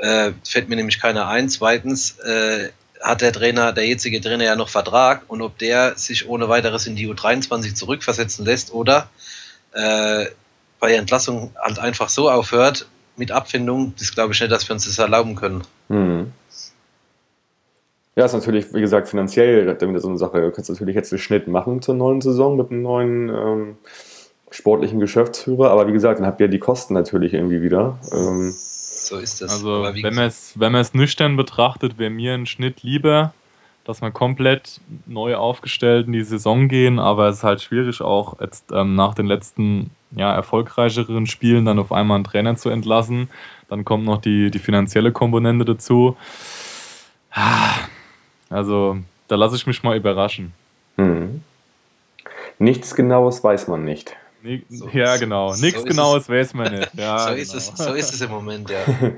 Äh, 0.04 0.34
fällt 0.44 0.68
mir 0.68 0.76
nämlich 0.76 1.00
keiner 1.00 1.28
ein. 1.28 1.50
Zweitens 1.50 2.20
äh, 2.20 2.70
hat 3.02 3.22
der 3.22 3.32
Trainer, 3.32 3.72
der 3.72 3.88
jetzige 3.88 4.20
Trainer 4.20 4.44
ja 4.44 4.56
noch 4.56 4.70
Vertrag 4.70 5.24
und 5.28 5.42
ob 5.42 5.58
der 5.58 5.98
sich 5.98 6.28
ohne 6.28 6.50
weiteres 6.50 6.88
in 6.88 6.96
die 6.96 7.08
U23 7.08 7.74
zurückversetzen 7.74 8.46
lässt 8.46 8.74
oder 8.74 9.10
äh, 9.72 10.26
bei 10.80 10.94
Entlassung 10.94 11.52
halt 11.58 11.80
einfach 11.80 12.10
so 12.10 12.30
aufhört 12.30 12.88
mit 13.16 13.32
Abfindung, 13.32 13.94
das 13.98 14.14
glaube 14.14 14.34
ich 14.34 14.42
nicht, 14.42 14.52
dass 14.52 14.68
wir 14.68 14.74
uns 14.74 14.86
das 14.86 15.00
erlauben 15.00 15.36
können. 15.36 15.64
Hm. 15.88 16.32
Ja, 18.16 18.26
ist 18.26 18.34
natürlich, 18.34 18.74
wie 18.74 18.82
gesagt, 18.82 19.08
finanziell 19.08 19.76
so 19.80 20.08
eine 20.08 20.18
Sache. 20.18 20.42
Du 20.42 20.52
kannst 20.52 20.70
natürlich 20.70 20.96
jetzt 20.96 21.14
einen 21.14 21.20
Schnitt 21.20 21.48
machen 21.48 21.82
zur 21.82 21.96
neuen 21.96 22.22
Saison 22.22 22.58
mit 22.58 22.70
einem 22.70 22.82
neuen 22.82 23.30
ähm, 23.30 23.78
sportlichen 24.52 25.00
Geschäftsführer, 25.00 25.72
aber 25.72 25.88
wie 25.88 25.94
gesagt, 25.94 26.20
dann 26.20 26.28
habt 26.28 26.42
ihr 26.42 26.48
die 26.48 26.60
Kosten 26.60 26.94
natürlich 26.94 27.34
irgendwie 27.34 27.62
wieder. 27.62 27.98
Ähm, 28.12 28.54
so 29.08 29.18
ist 29.18 29.42
das. 29.42 29.52
Also, 29.52 29.84
wenn 29.84 30.14
man, 30.14 30.26
es, 30.26 30.60
wenn 30.60 30.72
man 30.72 30.82
es 30.82 30.94
nüchtern 30.94 31.36
betrachtet, 31.36 31.98
wäre 31.98 32.10
mir 32.10 32.34
ein 32.34 32.46
Schnitt 32.46 32.84
lieber, 32.84 33.34
dass 33.86 34.02
wir 34.02 34.12
komplett 34.12 34.80
neu 35.06 35.36
aufgestellt 35.36 36.08
in 36.08 36.14
die 36.14 36.24
Saison 36.24 36.68
gehen, 36.68 37.00
aber 37.00 37.28
es 37.28 37.38
ist 37.38 37.44
halt 37.44 37.62
schwierig, 37.62 38.02
auch 38.02 38.40
jetzt 38.40 38.72
ähm, 38.72 38.96
nach 38.96 39.14
den 39.14 39.26
letzten 39.26 39.92
ja, 40.12 40.34
erfolgreicheren 40.34 41.26
Spielen 41.26 41.66
dann 41.66 41.80
auf 41.80 41.92
einmal 41.92 42.16
einen 42.16 42.24
Trainer 42.24 42.56
zu 42.56 42.70
entlassen. 42.70 43.30
Dann 43.68 43.84
kommt 43.84 44.06
noch 44.06 44.22
die, 44.22 44.52
die 44.52 44.60
finanzielle 44.60 45.12
Komponente 45.12 45.66
dazu. 45.66 46.16
Also, 48.50 48.98
da 49.28 49.36
lasse 49.36 49.56
ich 49.56 49.66
mich 49.66 49.82
mal 49.84 49.98
überraschen. 49.98 50.54
Hm. 50.98 51.42
Nichts 52.60 52.96
Genaues 52.96 53.44
weiß 53.44 53.68
man 53.68 53.84
nicht. 53.84 54.16
Nee, 54.44 54.64
so, 54.70 54.90
ja, 54.90 55.16
genau. 55.16 55.54
Nichts 55.56 55.82
so 55.82 55.86
Genaues 55.86 56.28
weiß 56.28 56.54
man 56.54 56.74
nicht. 56.74 56.92
Ja, 56.98 57.18
so, 57.20 57.30
genau. 57.30 57.42
ist 57.42 57.56
es, 57.56 57.68
so 57.68 57.94
ist 57.94 58.14
es 58.14 58.22
im 58.22 58.32
Moment, 58.32 58.70
ja. 58.70 58.80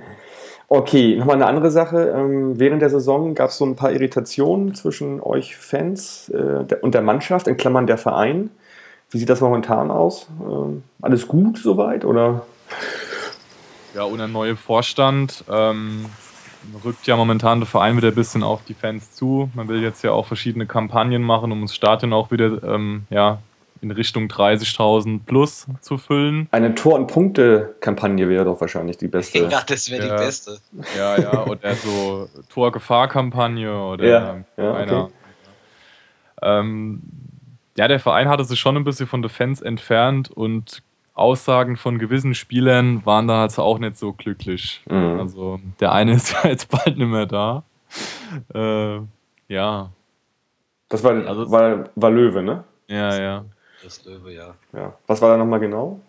Okay, 0.68 1.16
nochmal 1.16 1.36
eine 1.36 1.46
andere 1.46 1.70
Sache. 1.70 2.14
Ähm, 2.16 2.60
während 2.60 2.82
der 2.82 2.90
Saison 2.90 3.36
gab 3.36 3.50
es 3.50 3.58
so 3.58 3.66
ein 3.66 3.76
paar 3.76 3.92
Irritationen 3.92 4.74
zwischen 4.74 5.22
euch 5.22 5.56
Fans 5.56 6.30
äh, 6.30 6.76
und 6.82 6.96
der 6.96 7.04
Mannschaft, 7.04 7.48
in 7.48 7.56
Klammern 7.56 7.86
der 7.86 8.00
Verein. 8.00 8.50
Wie 9.12 9.20
sieht 9.20 9.30
das 9.30 9.42
momentan 9.42 9.92
aus? 9.92 10.28
Ähm, 10.42 10.84
alles 11.02 11.28
gut 11.28 11.60
soweit 11.60 12.04
oder? 12.04 12.48
Ja, 13.94 14.04
und 14.04 14.20
ein 14.20 14.32
neuer 14.32 14.56
Vorstand 14.56 15.44
ähm, 15.52 16.08
rückt 16.84 17.06
ja 17.06 17.16
momentan 17.16 17.60
der 17.60 17.68
Verein 17.68 17.96
wieder 17.96 18.08
ein 18.08 18.16
bisschen 18.16 18.42
auf 18.42 18.64
die 18.68 18.74
Fans 18.74 19.14
zu. 19.14 19.52
Man 19.54 19.68
will 19.68 19.84
jetzt 19.84 20.04
ja 20.04 20.12
auch 20.12 20.26
verschiedene 20.26 20.66
Kampagnen 20.66 21.22
machen, 21.22 21.52
um 21.52 21.62
das 21.62 21.76
Stadion 21.76 22.12
auch 22.12 22.32
wieder 22.32 22.64
ähm, 22.64 23.06
ja, 23.12 23.38
in 23.86 23.92
Richtung 23.92 24.28
30.000 24.28 25.22
plus 25.26 25.68
zu 25.80 25.98
füllen. 25.98 26.48
Eine 26.52 26.74
Tor- 26.74 26.96
und 26.96 27.08
Punkte-Kampagne 27.08 28.28
wäre 28.28 28.46
doch 28.46 28.60
wahrscheinlich 28.60 28.98
die 28.98 29.08
beste. 29.08 29.40
Ja, 29.40 29.62
das 29.66 29.92
wäre 29.92 30.08
ja, 30.08 30.18
die 30.18 30.24
beste. 30.24 30.58
Ja, 30.98 31.20
ja, 31.20 31.46
oder 31.48 31.76
so 31.76 32.28
Tor-Gefahr-Kampagne 32.50 33.80
oder 33.80 34.06
ja, 34.06 34.38
ja, 34.58 34.74
einer. 34.74 35.04
Okay. 35.04 35.14
Ähm, 36.42 37.02
ja, 37.78 37.88
der 37.88 38.00
Verein 38.00 38.28
hatte 38.28 38.44
sich 38.44 38.60
schon 38.60 38.76
ein 38.76 38.84
bisschen 38.84 39.06
von 39.06 39.22
den 39.22 39.30
Fans 39.30 39.62
entfernt 39.62 40.32
und 40.32 40.82
Aussagen 41.14 41.78
von 41.78 42.00
gewissen 42.00 42.34
Spielern 42.34 43.06
waren 43.06 43.28
da 43.28 43.42
halt 43.42 43.58
auch 43.60 43.78
nicht 43.80 43.98
so 43.98 44.14
glücklich. 44.14 44.82
Mhm. 44.90 45.20
Also 45.20 45.60
der 45.80 45.92
eine 45.92 46.14
ist 46.14 46.34
ja 46.44 46.50
jetzt 46.50 46.70
bald 46.70 46.98
nicht 46.98 47.08
mehr 47.08 47.28
da. 47.28 47.64
Äh, 48.54 49.00
ja. 49.48 49.92
Das 50.90 51.04
war, 51.04 51.14
also, 51.28 51.52
war, 51.52 51.90
war 51.96 52.12
Löwe, 52.12 52.42
ne? 52.42 52.64
Ja, 52.88 53.20
ja. 53.20 53.46
Das 53.86 54.04
Löwe, 54.04 54.34
ja. 54.34 54.56
ja. 54.74 54.98
Was 55.06 55.22
war 55.22 55.30
da 55.30 55.38
nochmal 55.38 55.60
genau? 55.60 56.00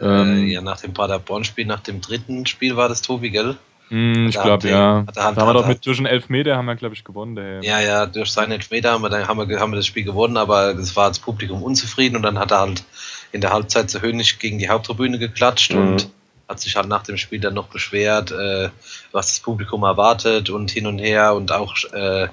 Ähm, 0.00 0.36
äh, 0.36 0.52
ja, 0.52 0.60
nach 0.60 0.80
dem 0.80 0.94
Paderborn-Spiel, 0.94 1.66
nach 1.66 1.80
dem 1.80 2.00
dritten 2.00 2.46
Spiel 2.46 2.76
war 2.76 2.88
das 2.88 3.02
Tobi, 3.02 3.30
gell? 3.30 3.56
Mm, 3.90 4.28
ich 4.28 4.40
glaube, 4.40 4.68
ja. 4.68 5.04
Da 5.12 5.24
haben 5.24 5.36
wir 5.36 5.52
doch 5.52 5.66
mit 5.66 5.84
durch 5.84 5.98
einen 5.98 6.06
Elfmeter 6.06 6.56
haben 6.56 6.66
wir, 6.66 6.76
glaube 6.76 6.94
ich, 6.94 7.02
gewonnen. 7.02 7.34
Der 7.34 7.60
ja, 7.62 7.80
ja, 7.80 8.06
durch 8.06 8.30
seinen 8.30 8.52
Elfmeter 8.52 8.92
haben 8.92 9.02
wir, 9.02 9.08
dann 9.08 9.26
haben, 9.26 9.48
wir, 9.48 9.58
haben 9.58 9.72
wir 9.72 9.76
das 9.76 9.86
Spiel 9.86 10.04
gewonnen, 10.04 10.36
aber 10.36 10.78
es 10.78 10.94
war 10.94 11.08
das 11.08 11.18
Publikum 11.18 11.60
unzufrieden 11.64 12.14
und 12.14 12.22
dann 12.22 12.38
hat 12.38 12.52
er 12.52 12.60
halt 12.60 12.84
in 13.32 13.40
der 13.40 13.52
Halbzeit 13.52 13.90
zu 13.90 14.00
Höhnig 14.00 14.38
gegen 14.38 14.60
die 14.60 14.68
Haupttribüne 14.68 15.18
geklatscht 15.18 15.74
mhm. 15.74 15.80
und 15.80 16.10
hat 16.48 16.60
sich 16.60 16.76
halt 16.76 16.86
nach 16.86 17.02
dem 17.02 17.16
Spiel 17.16 17.40
dann 17.40 17.54
noch 17.54 17.66
beschwert, 17.66 18.30
äh, 18.30 18.68
was 19.10 19.26
das 19.26 19.40
Publikum 19.40 19.82
erwartet 19.82 20.50
und 20.50 20.70
hin 20.70 20.86
und 20.86 21.00
her 21.00 21.34
und 21.34 21.50
auch 21.50 21.74
äh, 21.92 22.28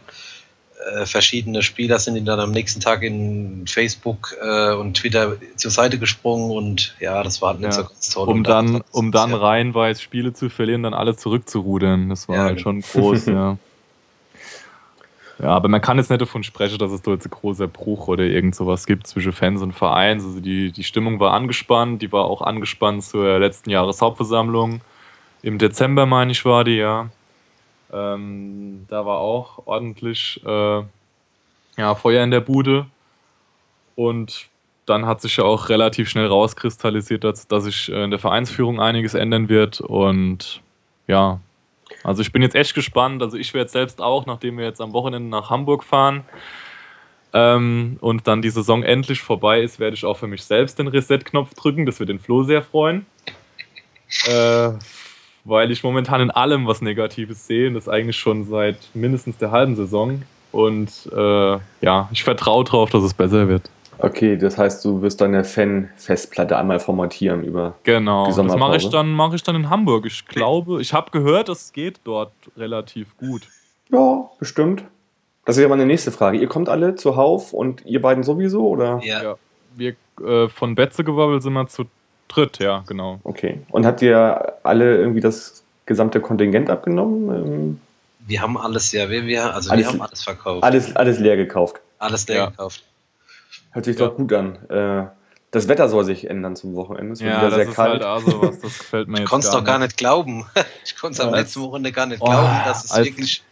äh, 0.91 1.05
verschiedene 1.05 1.61
Spieler 1.61 1.99
sind 1.99 2.15
ihn 2.15 2.25
dann 2.25 2.39
am 2.39 2.51
nächsten 2.51 2.79
Tag 2.79 3.03
in 3.03 3.65
Facebook 3.67 4.35
äh, 4.41 4.73
und 4.73 4.95
Twitter 4.95 5.37
zur 5.55 5.71
Seite 5.71 5.99
gesprungen 5.99 6.51
und 6.51 6.95
ja, 6.99 7.23
das 7.23 7.41
war 7.41 7.49
halt 7.49 7.59
nicht 7.59 7.67
ja. 7.67 7.83
so 7.83 7.83
ganz 7.83 8.09
toll. 8.09 8.27
Um 8.27 8.43
dann, 8.43 8.83
um 8.91 9.11
dann 9.11 9.33
reihenweise 9.33 10.01
Spiele 10.01 10.33
zu 10.33 10.49
verlieren, 10.49 10.83
dann 10.83 10.93
alle 10.93 11.15
zurückzurudern. 11.15 12.09
Das 12.09 12.27
war 12.27 12.35
ja, 12.35 12.43
halt 12.43 12.61
schon 12.61 12.81
groß, 12.81 13.25
ja. 13.27 13.57
Ja, 15.39 15.49
aber 15.49 15.67
man 15.67 15.81
kann 15.81 15.97
jetzt 15.97 16.09
nicht 16.09 16.21
davon 16.21 16.43
sprechen, 16.43 16.77
dass 16.77 16.91
es 16.91 17.01
da 17.01 17.11
jetzt 17.11 17.25
ein 17.25 17.31
großer 17.31 17.67
Bruch 17.67 18.07
oder 18.07 18.23
irgend 18.23 18.55
sowas 18.55 18.85
gibt 18.85 19.07
zwischen 19.07 19.33
Fans 19.33 19.61
und 19.61 19.73
Vereins. 19.73 20.23
Also 20.23 20.39
die, 20.39 20.71
die 20.71 20.83
Stimmung 20.83 21.19
war 21.19 21.33
angespannt, 21.33 22.01
die 22.01 22.11
war 22.11 22.25
auch 22.25 22.41
angespannt 22.41 23.03
zur 23.03 23.39
letzten 23.39 23.69
Jahreshauptversammlung. 23.69 24.81
Im 25.41 25.57
Dezember, 25.57 26.05
meine 26.05 26.31
ich, 26.31 26.45
war 26.45 26.63
die, 26.63 26.75
ja. 26.75 27.09
Ähm, 27.93 28.85
da 28.89 29.05
war 29.05 29.19
auch 29.19 29.65
ordentlich 29.65 30.41
äh, 30.45 30.83
ja, 31.77 31.95
Feuer 31.95 32.23
in 32.23 32.31
der 32.31 32.41
Bude. 32.41 32.87
Und 33.95 34.47
dann 34.85 35.05
hat 35.05 35.21
sich 35.21 35.37
ja 35.37 35.43
auch 35.43 35.69
relativ 35.69 36.09
schnell 36.09 36.27
rauskristallisiert, 36.27 37.23
dass, 37.23 37.47
dass 37.47 37.65
sich 37.65 37.89
in 37.89 38.09
der 38.09 38.19
Vereinsführung 38.19 38.81
einiges 38.81 39.13
ändern 39.13 39.47
wird. 39.47 39.79
Und 39.79 40.61
ja, 41.07 41.39
also 42.03 42.21
ich 42.21 42.31
bin 42.31 42.41
jetzt 42.41 42.55
echt 42.55 42.73
gespannt. 42.73 43.21
Also 43.21 43.37
ich 43.37 43.53
werde 43.53 43.69
selbst 43.69 44.01
auch, 44.01 44.25
nachdem 44.25 44.57
wir 44.57 44.65
jetzt 44.65 44.81
am 44.81 44.93
Wochenende 44.93 45.29
nach 45.29 45.49
Hamburg 45.49 45.83
fahren 45.83 46.25
ähm, 47.33 47.97
und 48.01 48.27
dann 48.27 48.41
die 48.41 48.49
Saison 48.49 48.83
endlich 48.83 49.21
vorbei 49.21 49.61
ist, 49.61 49.79
werde 49.79 49.95
ich 49.95 50.05
auch 50.05 50.17
für 50.17 50.27
mich 50.27 50.43
selbst 50.43 50.79
den 50.79 50.87
Reset-Knopf 50.87 51.53
drücken. 51.53 51.85
Das 51.85 51.99
wird 51.99 52.09
den 52.09 52.19
Flo 52.19 52.43
sehr 52.43 52.61
freuen. 52.61 53.05
Äh, 54.27 54.71
weil 55.43 55.71
ich 55.71 55.83
momentan 55.83 56.21
in 56.21 56.31
allem 56.31 56.67
was 56.67 56.81
Negatives 56.81 57.47
sehe. 57.47 57.67
Und 57.67 57.75
das 57.75 57.89
eigentlich 57.89 58.17
schon 58.17 58.45
seit 58.45 58.77
mindestens 58.93 59.37
der 59.37 59.51
halben 59.51 59.75
Saison. 59.75 60.23
Und 60.51 61.09
äh, 61.15 61.57
ja, 61.81 62.09
ich 62.11 62.23
vertraue 62.23 62.63
darauf, 62.63 62.89
dass 62.89 63.03
es 63.03 63.13
besser 63.13 63.47
wird. 63.47 63.69
Okay, 63.99 64.37
das 64.37 64.57
heißt, 64.57 64.83
du 64.85 65.01
wirst 65.01 65.21
deine 65.21 65.43
Fan-Festplatte 65.43 66.57
einmal 66.57 66.79
formatieren 66.79 67.43
über 67.43 67.75
genau, 67.83 68.25
die 68.25 68.35
das 68.35 68.57
mache 68.57 68.77
ich 68.77 68.89
dann 68.89 69.11
mache 69.13 69.35
ich 69.35 69.43
dann 69.43 69.55
in 69.55 69.69
Hamburg. 69.69 70.05
Ich 70.05 70.25
glaube, 70.27 70.81
ich 70.81 70.93
habe 70.93 71.11
gehört, 71.11 71.47
es 71.47 71.71
geht 71.73 71.99
dort 72.03 72.33
relativ 72.57 73.15
gut. 73.17 73.47
Ja, 73.91 74.29
bestimmt. 74.39 74.83
Das 75.45 75.57
ist 75.57 75.61
ja 75.61 75.69
meine 75.69 75.85
nächste 75.85 76.11
Frage. 76.11 76.37
Ihr 76.37 76.47
kommt 76.47 76.69
alle 76.69 76.95
zu 76.95 77.15
Hauf 77.15 77.53
und 77.53 77.85
ihr 77.85 78.01
beiden 78.01 78.23
sowieso, 78.23 78.67
oder? 78.67 78.99
Ja. 79.03 79.23
ja. 79.23 79.35
Wir 79.75 79.95
äh, 80.25 80.47
von 80.49 80.75
Betzegewabbel 80.75 81.41
sind 81.41 81.53
wir 81.53 81.67
zu 81.67 81.85
dritt, 82.27 82.59
ja, 82.59 82.83
genau. 82.87 83.19
Okay. 83.23 83.61
Und 83.69 83.85
habt 83.85 84.01
ihr 84.01 84.52
alle 84.63 84.97
irgendwie 84.97 85.21
das 85.21 85.63
gesamte 85.85 86.19
Kontingent 86.19 86.69
abgenommen? 86.69 87.29
Ähm, 87.29 87.81
wir 88.25 88.41
haben 88.41 88.57
alles, 88.57 88.91
ja, 88.91 89.09
wir, 89.09 89.25
wir, 89.25 89.53
also 89.53 89.69
alles, 89.69 89.85
wir 89.85 89.91
haben 89.91 90.01
alles 90.01 90.23
verkauft. 90.23 90.63
Alles, 90.63 90.95
alles 90.95 91.19
leer 91.19 91.37
gekauft. 91.37 91.81
Alles 91.99 92.27
leer 92.27 92.37
ja. 92.37 92.45
gekauft. 92.47 92.83
Hört 93.71 93.85
sich 93.85 93.97
ja. 93.99 94.07
doch 94.07 94.15
gut 94.15 94.31
an. 94.33 94.57
Äh, 94.69 95.07
das 95.51 95.67
Wetter 95.67 95.87
soll 95.87 96.03
sich 96.03 96.29
ändern 96.29 96.55
zum 96.55 96.73
Wochenende. 96.75 97.13
Es 97.13 97.19
wird 97.21 97.31
ja, 97.31 97.37
wieder 97.37 97.49
das 97.49 97.55
sehr 97.57 97.69
ist 97.69 97.75
kalt. 97.75 98.03
halt 98.03 98.03
also 98.03 98.41
was, 98.41 98.59
das 98.59 98.77
gefällt 98.79 99.07
mir 99.07 99.19
Ich 99.19 99.25
konnte 99.25 99.45
es 99.45 99.53
doch 99.53 99.63
gar 99.63 99.79
nicht 99.79 99.97
glauben. 99.97 100.45
Ich 100.85 100.95
konnte 100.97 101.21
es 101.21 101.25
am 101.25 101.33
letzten 101.33 101.61
Wochenende 101.61 101.91
gar 101.91 102.05
nicht 102.05 102.21
oh, 102.21 102.25
glauben, 102.25 102.61
dass 102.65 102.85
es 102.85 102.95
wirklich, 102.95 103.43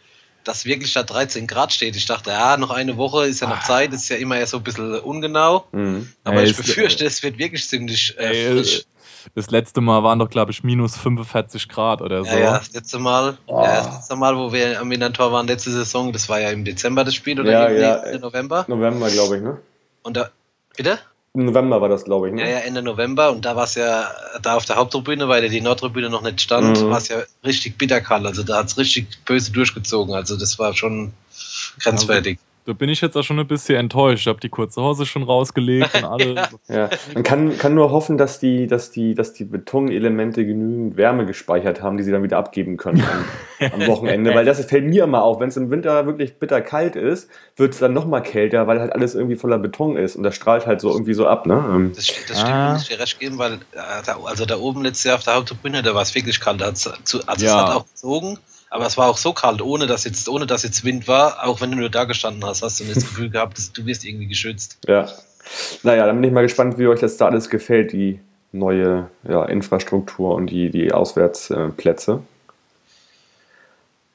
dass 0.43 0.65
wirklich 0.65 0.93
da 0.93 1.04
13 1.04 1.47
Grad 1.47 1.71
steht. 1.74 1.95
Ich 1.95 2.06
dachte, 2.06 2.32
ja, 2.32 2.58
noch 2.58 2.71
eine 2.71 2.97
Woche 2.97 3.28
ist 3.28 3.41
ja 3.41 3.47
noch 3.47 3.60
ah. 3.60 3.65
Zeit, 3.65 3.93
ist 3.93 4.10
ja 4.10 4.17
immer 4.17 4.38
ja 4.38 4.45
so 4.45 4.58
ein 4.58 4.63
bisschen 4.63 5.00
ungenau. 5.00 5.65
Mhm. 5.71 6.12
Aber 6.24 6.38
ey, 6.38 6.50
ich 6.50 6.56
befürchte, 6.56 7.06
es 7.06 7.21
wird 7.24 7.38
wirklich 7.38 7.67
ziemlich 7.67 8.17
äh, 8.17 8.47
ey, 8.47 8.52
frisch. 8.54 8.86
Das 9.36 9.51
letzte 9.51 9.81
Mal 9.81 10.03
waren 10.03 10.19
doch, 10.19 10.29
glaube 10.29 10.51
ich, 10.51 10.63
minus 10.63 10.97
45 10.97 11.69
Grad 11.69 12.01
oder 12.01 12.23
so. 12.23 12.31
Ja, 12.31 12.39
ja 12.39 12.57
das 12.57 12.73
letzte 12.73 12.99
Mal, 12.99 13.38
oh. 13.47 13.62
ja, 13.63 13.77
das 13.77 13.95
letzte 13.95 14.15
Mal, 14.15 14.38
wo 14.38 14.51
wir 14.51 14.79
am 14.79 14.88
Minantor 14.88 15.31
waren, 15.31 15.47
letzte 15.47 15.71
Saison, 15.71 16.12
das 16.12 16.29
war 16.29 16.39
ja 16.39 16.49
im 16.51 16.65
Dezember 16.65 17.03
das 17.03 17.15
Spiel 17.15 17.39
oder 17.39 17.51
ja, 17.51 17.69
ja, 17.69 17.95
Ende 17.97 18.19
November? 18.19 18.65
November, 18.67 19.10
glaube 19.10 19.38
ich, 19.38 19.43
ne? 19.43 19.57
Und 20.03 20.17
da, 20.17 20.29
bitte? 20.75 20.99
Im 21.34 21.45
November 21.45 21.79
war 21.79 21.88
das, 21.88 22.03
glaube 22.03 22.27
ich, 22.27 22.34
ne? 22.34 22.41
Ja, 22.41 22.49
ja, 22.49 22.57
Ende 22.60 22.81
November 22.81 23.31
und 23.31 23.45
da 23.45 23.55
war 23.55 23.63
es 23.63 23.75
ja, 23.75 24.12
da 24.41 24.57
auf 24.57 24.65
der 24.65 24.75
Haupttribüne, 24.75 25.29
weil 25.29 25.43
ja 25.43 25.49
die 25.49 25.62
Nordtribüne 25.62 26.10
noch 26.10 26.23
nicht 26.23 26.41
stand, 26.41 26.81
mhm. 26.81 26.89
war 26.89 26.97
es 26.97 27.07
ja 27.07 27.19
richtig 27.45 27.77
bitterkalt. 27.77 28.25
Also 28.25 28.43
da 28.43 28.57
hat 28.57 28.67
es 28.67 28.77
richtig 28.77 29.07
böse 29.23 29.51
durchgezogen. 29.51 30.13
Also 30.13 30.36
das 30.36 30.60
war 30.60 30.73
schon 30.73 31.13
grenzwertig. 31.79 32.38
Also, 32.38 32.50
da 32.65 32.74
bin 32.74 32.89
ich 32.89 33.02
jetzt 33.02 33.17
auch 33.17 33.24
schon 33.24 33.39
ein 33.39 33.47
bisschen 33.47 33.76
enttäuscht. 33.78 34.21
Ich 34.21 34.28
habe 34.28 34.39
die 34.39 34.50
kurze 34.50 34.82
Hose 34.82 35.06
schon 35.08 35.24
rausgelegt 35.24 35.95
und 35.95 36.04
alles. 36.04 36.50
ja. 36.67 36.89
Man 37.13 37.24
kann, 37.24 37.58
kann 37.58 37.74
nur 37.74 37.91
hoffen, 37.91 38.17
dass 38.19 38.39
die, 38.39 38.67
dass, 38.67 38.91
die, 38.91 39.15
dass 39.15 39.34
die 39.34 39.45
Betonelemente 39.45 40.45
genügend 40.45 40.95
Wärme 40.95 41.26
gespeichert 41.26 41.82
haben, 41.82 41.97
die 41.97 42.04
sie 42.04 42.12
dann 42.12 42.21
wieder 42.21 42.38
abgeben 42.38 42.78
können 42.78 43.04
am, 43.60 43.71
am 43.71 43.88
Wochenende. 43.88 44.36
Weil 44.36 44.45
das 44.45 44.63
fällt 44.65 44.86
mir 44.86 45.06
immer 45.06 45.24
auf. 45.24 45.39
Wenn 45.39 45.50
es 45.50 45.58
im 45.58 45.71
Winter 45.71 46.06
wirklich 46.06 46.38
bitter 46.38 46.62
kalt 46.62 46.95
ist, 46.95 47.30
wird 47.56 47.74
es 47.74 47.80
dann 47.80 47.93
nochmal 47.93 48.21
kälter, 48.21 48.67
weil 48.67 48.80
halt 48.80 48.93
alles 48.93 49.15
irgendwie 49.15 49.36
voller 49.36 49.58
Beton 49.58 49.97
ist 49.97 50.15
und 50.15 50.24
das 50.24 50.36
strahlt 50.36 50.67
halt 50.67 50.82
so 50.82 50.91
irgendwie 50.91 51.15
so 51.15 51.26
ab. 51.26 51.47
Ne? 51.47 51.54
Ähm, 51.54 51.91
das, 51.95 52.06
das 52.28 52.39
stimmt, 52.41 52.54
ah. 52.54 52.74
muss 52.74 52.84
ich 52.84 52.89
dir 52.89 53.00
recht 53.00 53.19
geben, 53.19 53.39
weil 53.39 53.54
äh, 53.54 53.58
da, 54.06 54.17
also 54.24 54.45
da 54.45 54.58
oben 54.58 54.84
letztes 54.84 55.06
Jahr 55.06 55.15
auf 55.15 55.24
der 55.24 55.36
Haupttribüne, 55.36 55.82
da 55.82 55.95
war 55.95 56.04
es 56.04 56.13
wirklich 56.13 56.39
kalt. 56.39 56.62
Also, 56.62 56.91
also 57.26 57.45
ja. 57.45 57.52
es 57.52 57.54
hat 57.54 57.76
auch 57.76 57.86
gezogen. 57.88 58.38
Aber 58.71 58.86
es 58.86 58.97
war 58.97 59.10
auch 59.10 59.17
so 59.17 59.34
kalt, 59.34 59.62
ohne 59.62 59.86
dass 59.86 60.05
jetzt, 60.05 60.29
ohne 60.29 60.47
dass 60.47 60.63
jetzt 60.63 60.86
Wind 60.86 61.05
war, 61.05 61.45
auch 61.45 61.60
wenn 61.60 61.71
du 61.71 61.77
nur 61.77 61.89
da 61.89 62.05
gestanden 62.05 62.45
hast, 62.45 62.63
hast 62.63 62.79
du 62.79 62.86
das 62.86 63.03
Gefühl 63.03 63.29
gehabt, 63.29 63.57
dass 63.57 63.73
du 63.73 63.86
wirst 63.86 64.05
irgendwie 64.05 64.27
geschützt. 64.27 64.77
Ja. 64.88 65.10
Naja, 65.84 66.05
dann 66.05 66.15
bin 66.15 66.23
ich 66.23 66.31
mal 66.31 66.41
gespannt, 66.41 66.77
wie 66.77 66.88
euch 66.88 67.01
das 67.01 67.17
da 67.17 67.27
alles 67.27 67.49
gefällt, 67.49 67.91
die 67.91 68.21
neue 68.53 69.10
ja, 69.27 69.43
Infrastruktur 69.43 70.36
und 70.36 70.47
die, 70.47 70.69
die 70.69 70.93
Auswärtsplätze. 70.93 72.21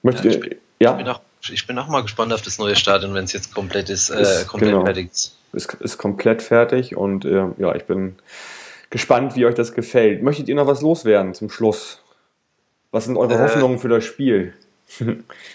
Möchte, 0.03 0.29
ja, 0.29 0.35
ich, 0.35 0.41
bin, 0.41 0.59
ja? 0.79 0.91
ich, 0.93 0.97
bin 0.97 1.09
auch, 1.09 1.21
ich 1.51 1.67
bin 1.67 1.79
auch 1.79 1.89
mal 1.89 2.01
gespannt 2.01 2.33
auf 2.33 2.41
das 2.41 2.59
neue 2.59 2.77
Stadion, 2.77 3.13
wenn 3.13 3.25
es 3.25 3.35
jetzt 3.35 3.55
komplett 3.55 3.91
ist, 3.91 4.09
äh, 4.09 4.23
ist 4.23 4.47
komplett 4.47 4.73
genau. 4.73 4.87
fertig 4.87 5.13
ist. 5.13 5.37
Ist, 5.53 5.75
ist 5.75 5.99
komplett 5.99 6.41
fertig 6.41 6.97
und 6.97 7.27
äh, 7.27 7.45
ja, 7.59 7.75
ich 7.75 7.85
bin 7.85 8.17
gespannt, 8.89 9.37
wie 9.37 9.45
euch 9.45 9.55
das 9.55 9.75
gefällt. 9.75 10.23
Möchtet 10.23 10.49
ihr 10.49 10.55
noch 10.55 10.67
was 10.67 10.81
loswerden 10.81 11.35
zum 11.35 11.51
Schluss? 11.51 12.01
Was 12.97 13.05
sind 13.05 13.19
eure 13.19 13.35
äh, 13.35 13.39
Hoffnungen 13.39 13.79
für 13.79 13.91
das 13.91 14.07
Spiel? 14.07 14.55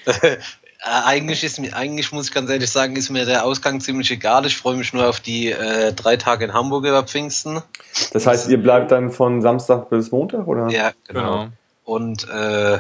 Äh, 0.05 0.37
eigentlich, 0.83 1.43
ist 1.43 1.59
mir, 1.59 1.75
eigentlich 1.75 2.11
muss 2.11 2.27
ich 2.27 2.33
ganz 2.35 2.51
ehrlich 2.51 2.69
sagen, 2.69 2.95
ist 2.95 3.09
mir 3.09 3.25
der 3.25 3.45
Ausgang 3.45 3.81
ziemlich 3.81 4.11
egal. 4.11 4.45
Ich 4.45 4.55
freue 4.55 4.75
mich 4.75 4.93
nur 4.93 5.09
auf 5.09 5.19
die 5.19 5.49
äh, 5.49 5.91
drei 5.91 6.17
Tage 6.17 6.45
in 6.45 6.53
Hamburg 6.53 6.85
über 6.85 7.01
Pfingsten. 7.01 7.63
Das 8.13 8.27
heißt, 8.27 8.47
ihr 8.49 8.61
bleibt 8.61 8.91
dann 8.91 9.09
von 9.09 9.41
Samstag 9.41 9.89
bis 9.89 10.11
Montag, 10.11 10.45
oder? 10.45 10.69
Ja, 10.69 10.91
genau. 11.07 11.21
genau. 11.21 11.47
Und 11.83 12.29
äh, 12.29 12.77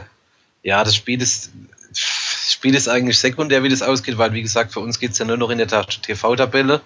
ja, 0.61 0.83
das 0.83 0.95
Spiel 0.95 1.23
ist, 1.23 1.49
das 1.89 2.51
Spiel 2.51 2.75
ist 2.75 2.87
eigentlich 2.87 3.17
sekundär, 3.17 3.63
wie 3.63 3.69
das 3.69 3.81
ausgeht, 3.81 4.19
weil 4.19 4.33
wie 4.33 4.43
gesagt, 4.43 4.73
für 4.73 4.81
uns 4.81 4.99
geht 4.99 5.13
es 5.13 5.17
ja 5.17 5.25
nur 5.25 5.37
noch 5.37 5.49
in 5.49 5.57
der 5.57 5.69
TV-Tabelle, 5.69 6.81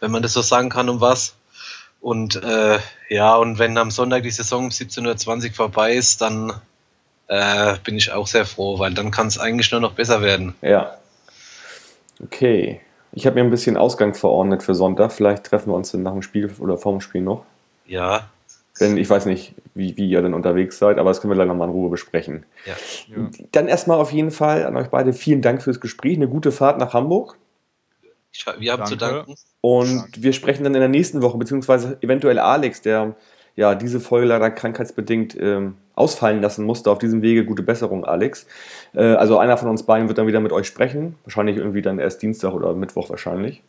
wenn 0.00 0.10
man 0.10 0.24
das 0.24 0.32
so 0.32 0.42
sagen 0.42 0.68
kann, 0.68 0.88
um 0.88 1.00
was. 1.00 1.36
Und 2.00 2.42
äh, 2.42 2.80
ja, 3.08 3.36
und 3.36 3.60
wenn 3.60 3.78
am 3.78 3.92
Sonntag 3.92 4.24
die 4.24 4.32
Saison 4.32 4.64
um 4.64 4.70
17.20 4.70 5.50
Uhr 5.50 5.54
vorbei 5.54 5.94
ist, 5.94 6.22
dann 6.22 6.54
äh, 7.30 7.76
bin 7.84 7.96
ich 7.96 8.12
auch 8.12 8.26
sehr 8.26 8.44
froh, 8.44 8.80
weil 8.80 8.92
dann 8.92 9.12
kann 9.12 9.28
es 9.28 9.38
eigentlich 9.38 9.70
nur 9.70 9.80
noch 9.80 9.92
besser 9.92 10.20
werden. 10.20 10.54
Ja. 10.62 10.98
Okay. 12.22 12.80
Ich 13.12 13.24
habe 13.24 13.34
mir 13.34 13.44
ein 13.44 13.50
bisschen 13.50 13.76
Ausgang 13.76 14.14
verordnet 14.14 14.64
für 14.64 14.74
Sonntag. 14.74 15.12
Vielleicht 15.12 15.44
treffen 15.44 15.70
wir 15.70 15.76
uns 15.76 15.92
dann 15.92 16.02
nach 16.02 16.12
dem 16.12 16.22
Spiel 16.22 16.50
oder 16.58 16.76
vor 16.76 16.92
dem 16.92 17.00
Spiel 17.00 17.22
noch. 17.22 17.44
Ja. 17.86 18.28
Denn 18.80 18.96
ich 18.96 19.08
weiß 19.08 19.26
nicht, 19.26 19.54
wie, 19.74 19.96
wie 19.96 20.08
ihr 20.08 20.22
denn 20.22 20.34
unterwegs 20.34 20.78
seid, 20.78 20.98
aber 20.98 21.10
das 21.10 21.20
können 21.20 21.30
wir 21.30 21.36
gleich 21.36 21.46
nochmal 21.46 21.68
in 21.68 21.74
Ruhe 21.74 21.90
besprechen. 21.90 22.46
ja. 22.66 22.74
Ja. 23.08 23.30
Dann 23.52 23.68
erstmal 23.68 23.98
auf 23.98 24.12
jeden 24.12 24.32
Fall 24.32 24.64
an 24.66 24.76
euch 24.76 24.88
beide 24.88 25.12
vielen 25.12 25.42
Dank 25.42 25.62
fürs 25.62 25.80
Gespräch. 25.80 26.16
Eine 26.16 26.28
gute 26.28 26.50
Fahrt 26.50 26.78
nach 26.78 26.94
Hamburg. 26.94 27.36
Ich, 28.32 28.44
wir 28.58 28.72
haben 28.72 28.86
zu 28.86 28.96
Danke. 28.96 29.16
danken. 29.16 29.34
Und 29.60 30.22
wir 30.22 30.32
sprechen 30.32 30.64
dann 30.64 30.74
in 30.74 30.80
der 30.80 30.88
nächsten 30.88 31.22
Woche, 31.22 31.38
beziehungsweise 31.38 31.98
eventuell 32.00 32.40
Alex, 32.40 32.82
der 32.82 33.14
ja 33.54 33.74
diese 33.76 34.00
Folge 34.00 34.26
leider 34.26 34.50
krankheitsbedingt 34.50 35.36
ähm, 35.38 35.76
ausfallen 36.00 36.42
lassen 36.42 36.64
musste. 36.64 36.90
Auf 36.90 36.98
diesem 36.98 37.22
Wege 37.22 37.44
gute 37.44 37.62
Besserung, 37.62 38.04
Alex. 38.04 38.46
Äh, 38.94 39.02
also 39.02 39.38
einer 39.38 39.56
von 39.56 39.68
uns 39.68 39.84
beiden 39.84 40.08
wird 40.08 40.18
dann 40.18 40.26
wieder 40.26 40.40
mit 40.40 40.52
euch 40.52 40.66
sprechen. 40.66 41.16
Wahrscheinlich 41.24 41.56
irgendwie 41.56 41.82
dann 41.82 41.98
erst 41.98 42.22
Dienstag 42.22 42.52
oder 42.52 42.74
Mittwoch 42.74 43.10
wahrscheinlich. 43.10 43.62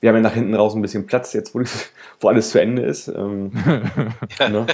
Wir 0.00 0.08
haben 0.08 0.16
ja 0.16 0.22
nach 0.22 0.34
hinten 0.34 0.54
raus 0.54 0.74
ein 0.74 0.82
bisschen 0.82 1.06
Platz 1.06 1.32
jetzt, 1.32 1.54
wo, 1.54 1.60
die, 1.60 1.68
wo 2.20 2.28
alles 2.28 2.50
zu 2.50 2.60
Ende 2.60 2.82
ist. 2.82 3.08
Ähm, 3.08 3.52
ne? 4.38 4.66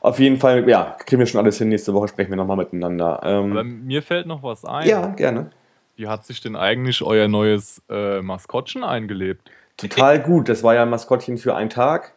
Auf 0.00 0.18
jeden 0.18 0.38
Fall, 0.38 0.68
ja, 0.68 0.96
kriegen 1.04 1.18
wir 1.18 1.26
schon 1.26 1.40
alles 1.40 1.58
hin. 1.58 1.68
Nächste 1.68 1.94
Woche 1.94 2.08
sprechen 2.08 2.30
wir 2.30 2.36
nochmal 2.36 2.56
miteinander. 2.56 3.22
Aber 3.22 3.60
Ähm, 3.60 3.86
mir 3.86 4.02
fällt 4.02 4.26
noch 4.26 4.42
was 4.42 4.64
ein. 4.64 4.86
ja, 4.86 5.08
gerne. 5.08 5.50
Wie 5.96 6.08
hat 6.08 6.24
sich 6.24 6.40
denn 6.40 6.56
eigentlich 6.56 7.02
euer 7.02 7.28
neues 7.28 7.82
äh, 7.90 8.22
Maskottchen 8.22 8.84
eingelebt? 8.84 9.50
Total 9.76 10.20
gut. 10.20 10.48
Das 10.48 10.62
war 10.62 10.74
ja 10.74 10.82
ein 10.82 10.90
Maskottchen 10.90 11.36
für 11.36 11.54
einen 11.54 11.70
Tag. 11.70 12.14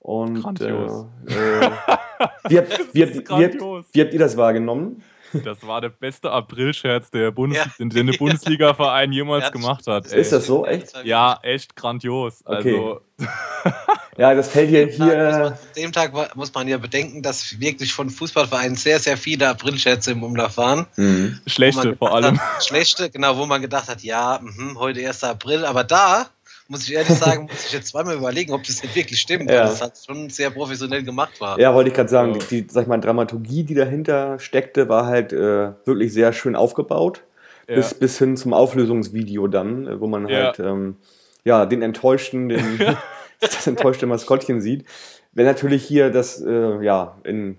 Und. 0.00 0.60
Äh, 0.60 0.72
äh, 0.72 1.70
wie, 2.48 2.58
habt, 2.58 2.94
wie, 2.94 3.02
habt, 3.02 3.14
wie, 3.14 3.44
habt, 3.44 3.54
wie 3.92 4.00
habt 4.00 4.12
ihr 4.12 4.18
das 4.18 4.36
wahrgenommen? 4.36 5.02
Das 5.42 5.66
war 5.66 5.80
der 5.80 5.88
beste 5.88 6.30
Aprilscherz, 6.30 7.10
der 7.10 7.32
Bundes 7.32 7.58
Ja. 7.58 7.64
den, 7.78 8.06
der 8.06 8.14
Bundesliga-Verein 8.18 9.10
jemals 9.12 9.44
Ja, 9.44 9.50
gemacht 9.50 9.86
hat. 9.86 10.06
Ist 10.06 10.32
das 10.32 10.46
so? 10.46 10.64
Echt? 10.64 10.92
Ja, 11.04 11.38
echt 11.42 11.74
grandios. 11.74 12.40
Okay. 12.44 12.76
Also, 12.76 13.00
Ja, 14.16 14.32
das 14.32 14.48
fällt 14.48 14.68
hier, 14.70 14.86
hier 14.86 15.46
an 15.46 15.58
dem 15.76 15.90
Tag 15.90 16.36
muss 16.36 16.54
man 16.54 16.68
ja 16.68 16.78
bedenken, 16.78 17.22
dass 17.22 17.58
wirklich 17.58 17.92
von 17.92 18.10
Fußballvereinen 18.10 18.76
sehr, 18.76 19.00
sehr 19.00 19.16
viele 19.16 19.48
Aprilscherze 19.48 20.12
im 20.12 20.22
Umlauf 20.22 20.56
waren. 20.56 20.86
Mhm. 20.96 21.40
Schlechte 21.48 21.96
vor 21.96 22.14
allem. 22.14 22.40
Hat, 22.40 22.64
schlechte, 22.64 23.10
genau, 23.10 23.36
wo 23.36 23.46
man 23.46 23.60
gedacht 23.60 23.88
hat, 23.88 24.02
ja, 24.02 24.38
mhm, 24.40 24.78
heute 24.78 25.04
1. 25.04 25.24
April, 25.24 25.64
aber 25.64 25.82
da 25.82 26.26
muss 26.68 26.84
ich 26.88 26.94
ehrlich 26.94 27.16
sagen, 27.18 27.42
muss 27.50 27.66
ich 27.66 27.72
jetzt 27.72 27.88
zweimal 27.88 28.16
überlegen, 28.16 28.52
ob 28.52 28.62
das 28.64 28.82
nicht 28.82 28.94
wirklich 28.96 29.20
stimmt, 29.20 29.50
Ja. 29.50 29.60
weil 29.62 29.68
das 29.68 29.82
hat 29.82 29.98
schon 30.04 30.30
sehr 30.30 30.50
professionell 30.50 31.02
gemacht 31.02 31.40
war. 31.40 31.58
Ja, 31.60 31.74
wollte 31.74 31.88
ich 31.90 31.94
gerade 31.94 32.08
sagen, 32.08 32.32
Ja. 32.32 32.38
die, 32.48 32.62
die, 32.62 32.70
sag 32.72 32.82
ich 32.82 32.88
mal, 32.88 32.98
Dramaturgie, 32.98 33.64
die 33.64 33.74
dahinter 33.74 34.38
steckte, 34.38 34.88
war 34.88 35.06
halt 35.06 35.32
äh, 35.32 35.72
wirklich 35.84 36.12
sehr 36.12 36.32
schön 36.32 36.56
aufgebaut. 36.56 37.22
Ja. 37.68 37.76
Bis, 37.76 37.94
bis 37.94 38.18
hin 38.18 38.36
zum 38.36 38.52
Auflösungsvideo 38.52 39.46
dann, 39.46 39.86
äh, 39.86 40.00
wo 40.00 40.06
man 40.06 40.28
Ja. 40.28 40.44
halt 40.46 40.58
ähm, 40.60 40.96
ja, 41.44 41.66
den 41.66 41.82
enttäuschten, 41.82 42.48
den, 42.48 42.78
das 43.40 43.66
enttäuschte 43.66 44.06
Maskottchen 44.06 44.60
sieht. 44.60 44.84
Wer 45.32 45.44
natürlich 45.44 45.84
hier 45.84 46.10
das, 46.10 46.40
äh, 46.42 46.82
ja, 46.82 47.18
in 47.24 47.58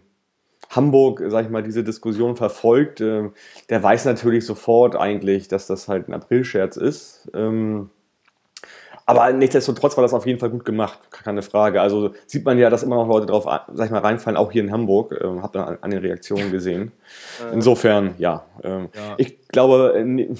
Hamburg, 0.72 1.22
sag 1.28 1.46
ich 1.46 1.52
mal, 1.52 1.62
diese 1.62 1.84
Diskussion 1.84 2.36
verfolgt, 2.36 3.02
äh, 3.02 3.30
der 3.70 3.84
weiß 3.84 4.06
natürlich 4.06 4.46
sofort 4.46 4.96
eigentlich, 4.96 5.48
dass 5.48 5.68
das 5.68 5.88
halt 5.88 6.08
ein 6.08 6.14
Aprilscherz 6.14 6.76
ist. 6.78 7.30
Ähm, 7.36 7.90
aber 9.06 9.32
nichtsdestotrotz 9.34 9.96
war 9.98 10.02
das 10.02 10.14
auf 10.14 10.26
jeden 10.26 10.40
Fall 10.40 10.50
gut 10.50 10.66
gemacht, 10.66 11.00
keine 11.12 11.44
Frage. 11.44 11.80
Also 11.80 12.14
sieht 12.26 12.44
man 12.44 12.58
ja, 12.58 12.70
dass 12.70 12.82
immer 12.82 12.96
noch 12.96 13.08
Leute 13.08 13.28
drauf, 13.28 13.46
sag 13.46 13.86
ich 13.86 13.92
mal, 13.92 14.00
reinfallen, 14.00 14.36
auch 14.36 14.52
hier 14.52 14.64
in 14.64 14.72
Hamburg. 14.72 15.16
Ähm, 15.24 15.44
hab 15.44 15.54
dann 15.54 15.78
an, 15.80 15.92
den 15.92 16.00
Reaktionen 16.00 16.52
gesehen. 16.52 16.92
Insofern, 17.54 18.16
ja. 18.18 18.46
Ähm, 18.64 18.90
Ja. 18.96 19.14
Ich 19.18 19.48
glaube, 19.50 19.94
äh, 19.96 20.36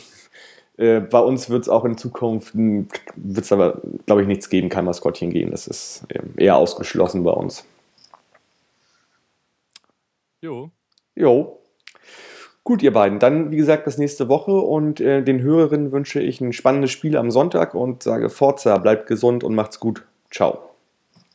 äh, 0.78 1.00
bei 1.00 1.20
uns 1.20 1.50
wird 1.50 1.64
es 1.64 1.70
auch 1.70 1.86
in 1.86 1.98
Zukunft, 1.98 2.54
wird 2.56 3.46
es 3.46 3.52
aber, 3.52 3.82
glaube 4.08 4.24
ich, 4.24 4.28
nichts 4.28 4.50
geben, 4.50 4.70
kein 4.70 4.86
Maskottchen 4.86 5.30
geben. 5.30 5.52
Das 5.52 5.68
ist 5.68 6.04
ähm, 6.10 6.34
eher 6.36 6.58
ausgeschlossen 6.58 7.24
bei 7.24 7.32
uns. 7.32 7.66
Jo. 10.42 10.72
Jo. 11.16 11.60
Gut, 12.66 12.82
ihr 12.82 12.92
beiden. 12.92 13.20
Dann, 13.20 13.52
wie 13.52 13.58
gesagt, 13.58 13.86
bis 13.86 14.00
nächste 14.00 14.28
Woche 14.28 14.52
und 14.52 15.00
äh, 15.00 15.22
den 15.22 15.40
Hörerinnen 15.40 15.92
wünsche 15.92 16.20
ich 16.20 16.42
ein 16.42 16.52
spannendes 16.52 16.90
Spiel 16.90 17.16
am 17.16 17.30
Sonntag 17.30 17.76
und 17.76 18.02
sage 18.02 18.32
Forza, 18.32 18.80
bleibt 18.80 19.06
gesund 19.06 19.44
und 19.44 19.54
macht's 19.54 19.80
gut. 19.80 20.04
Ciao. 20.32 20.72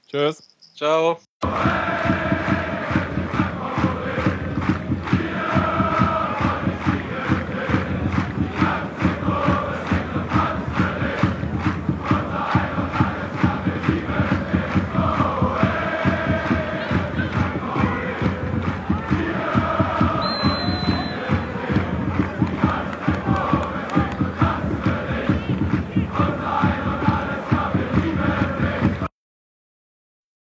Tschüss. 0.08 0.48
Ciao. 0.74 1.18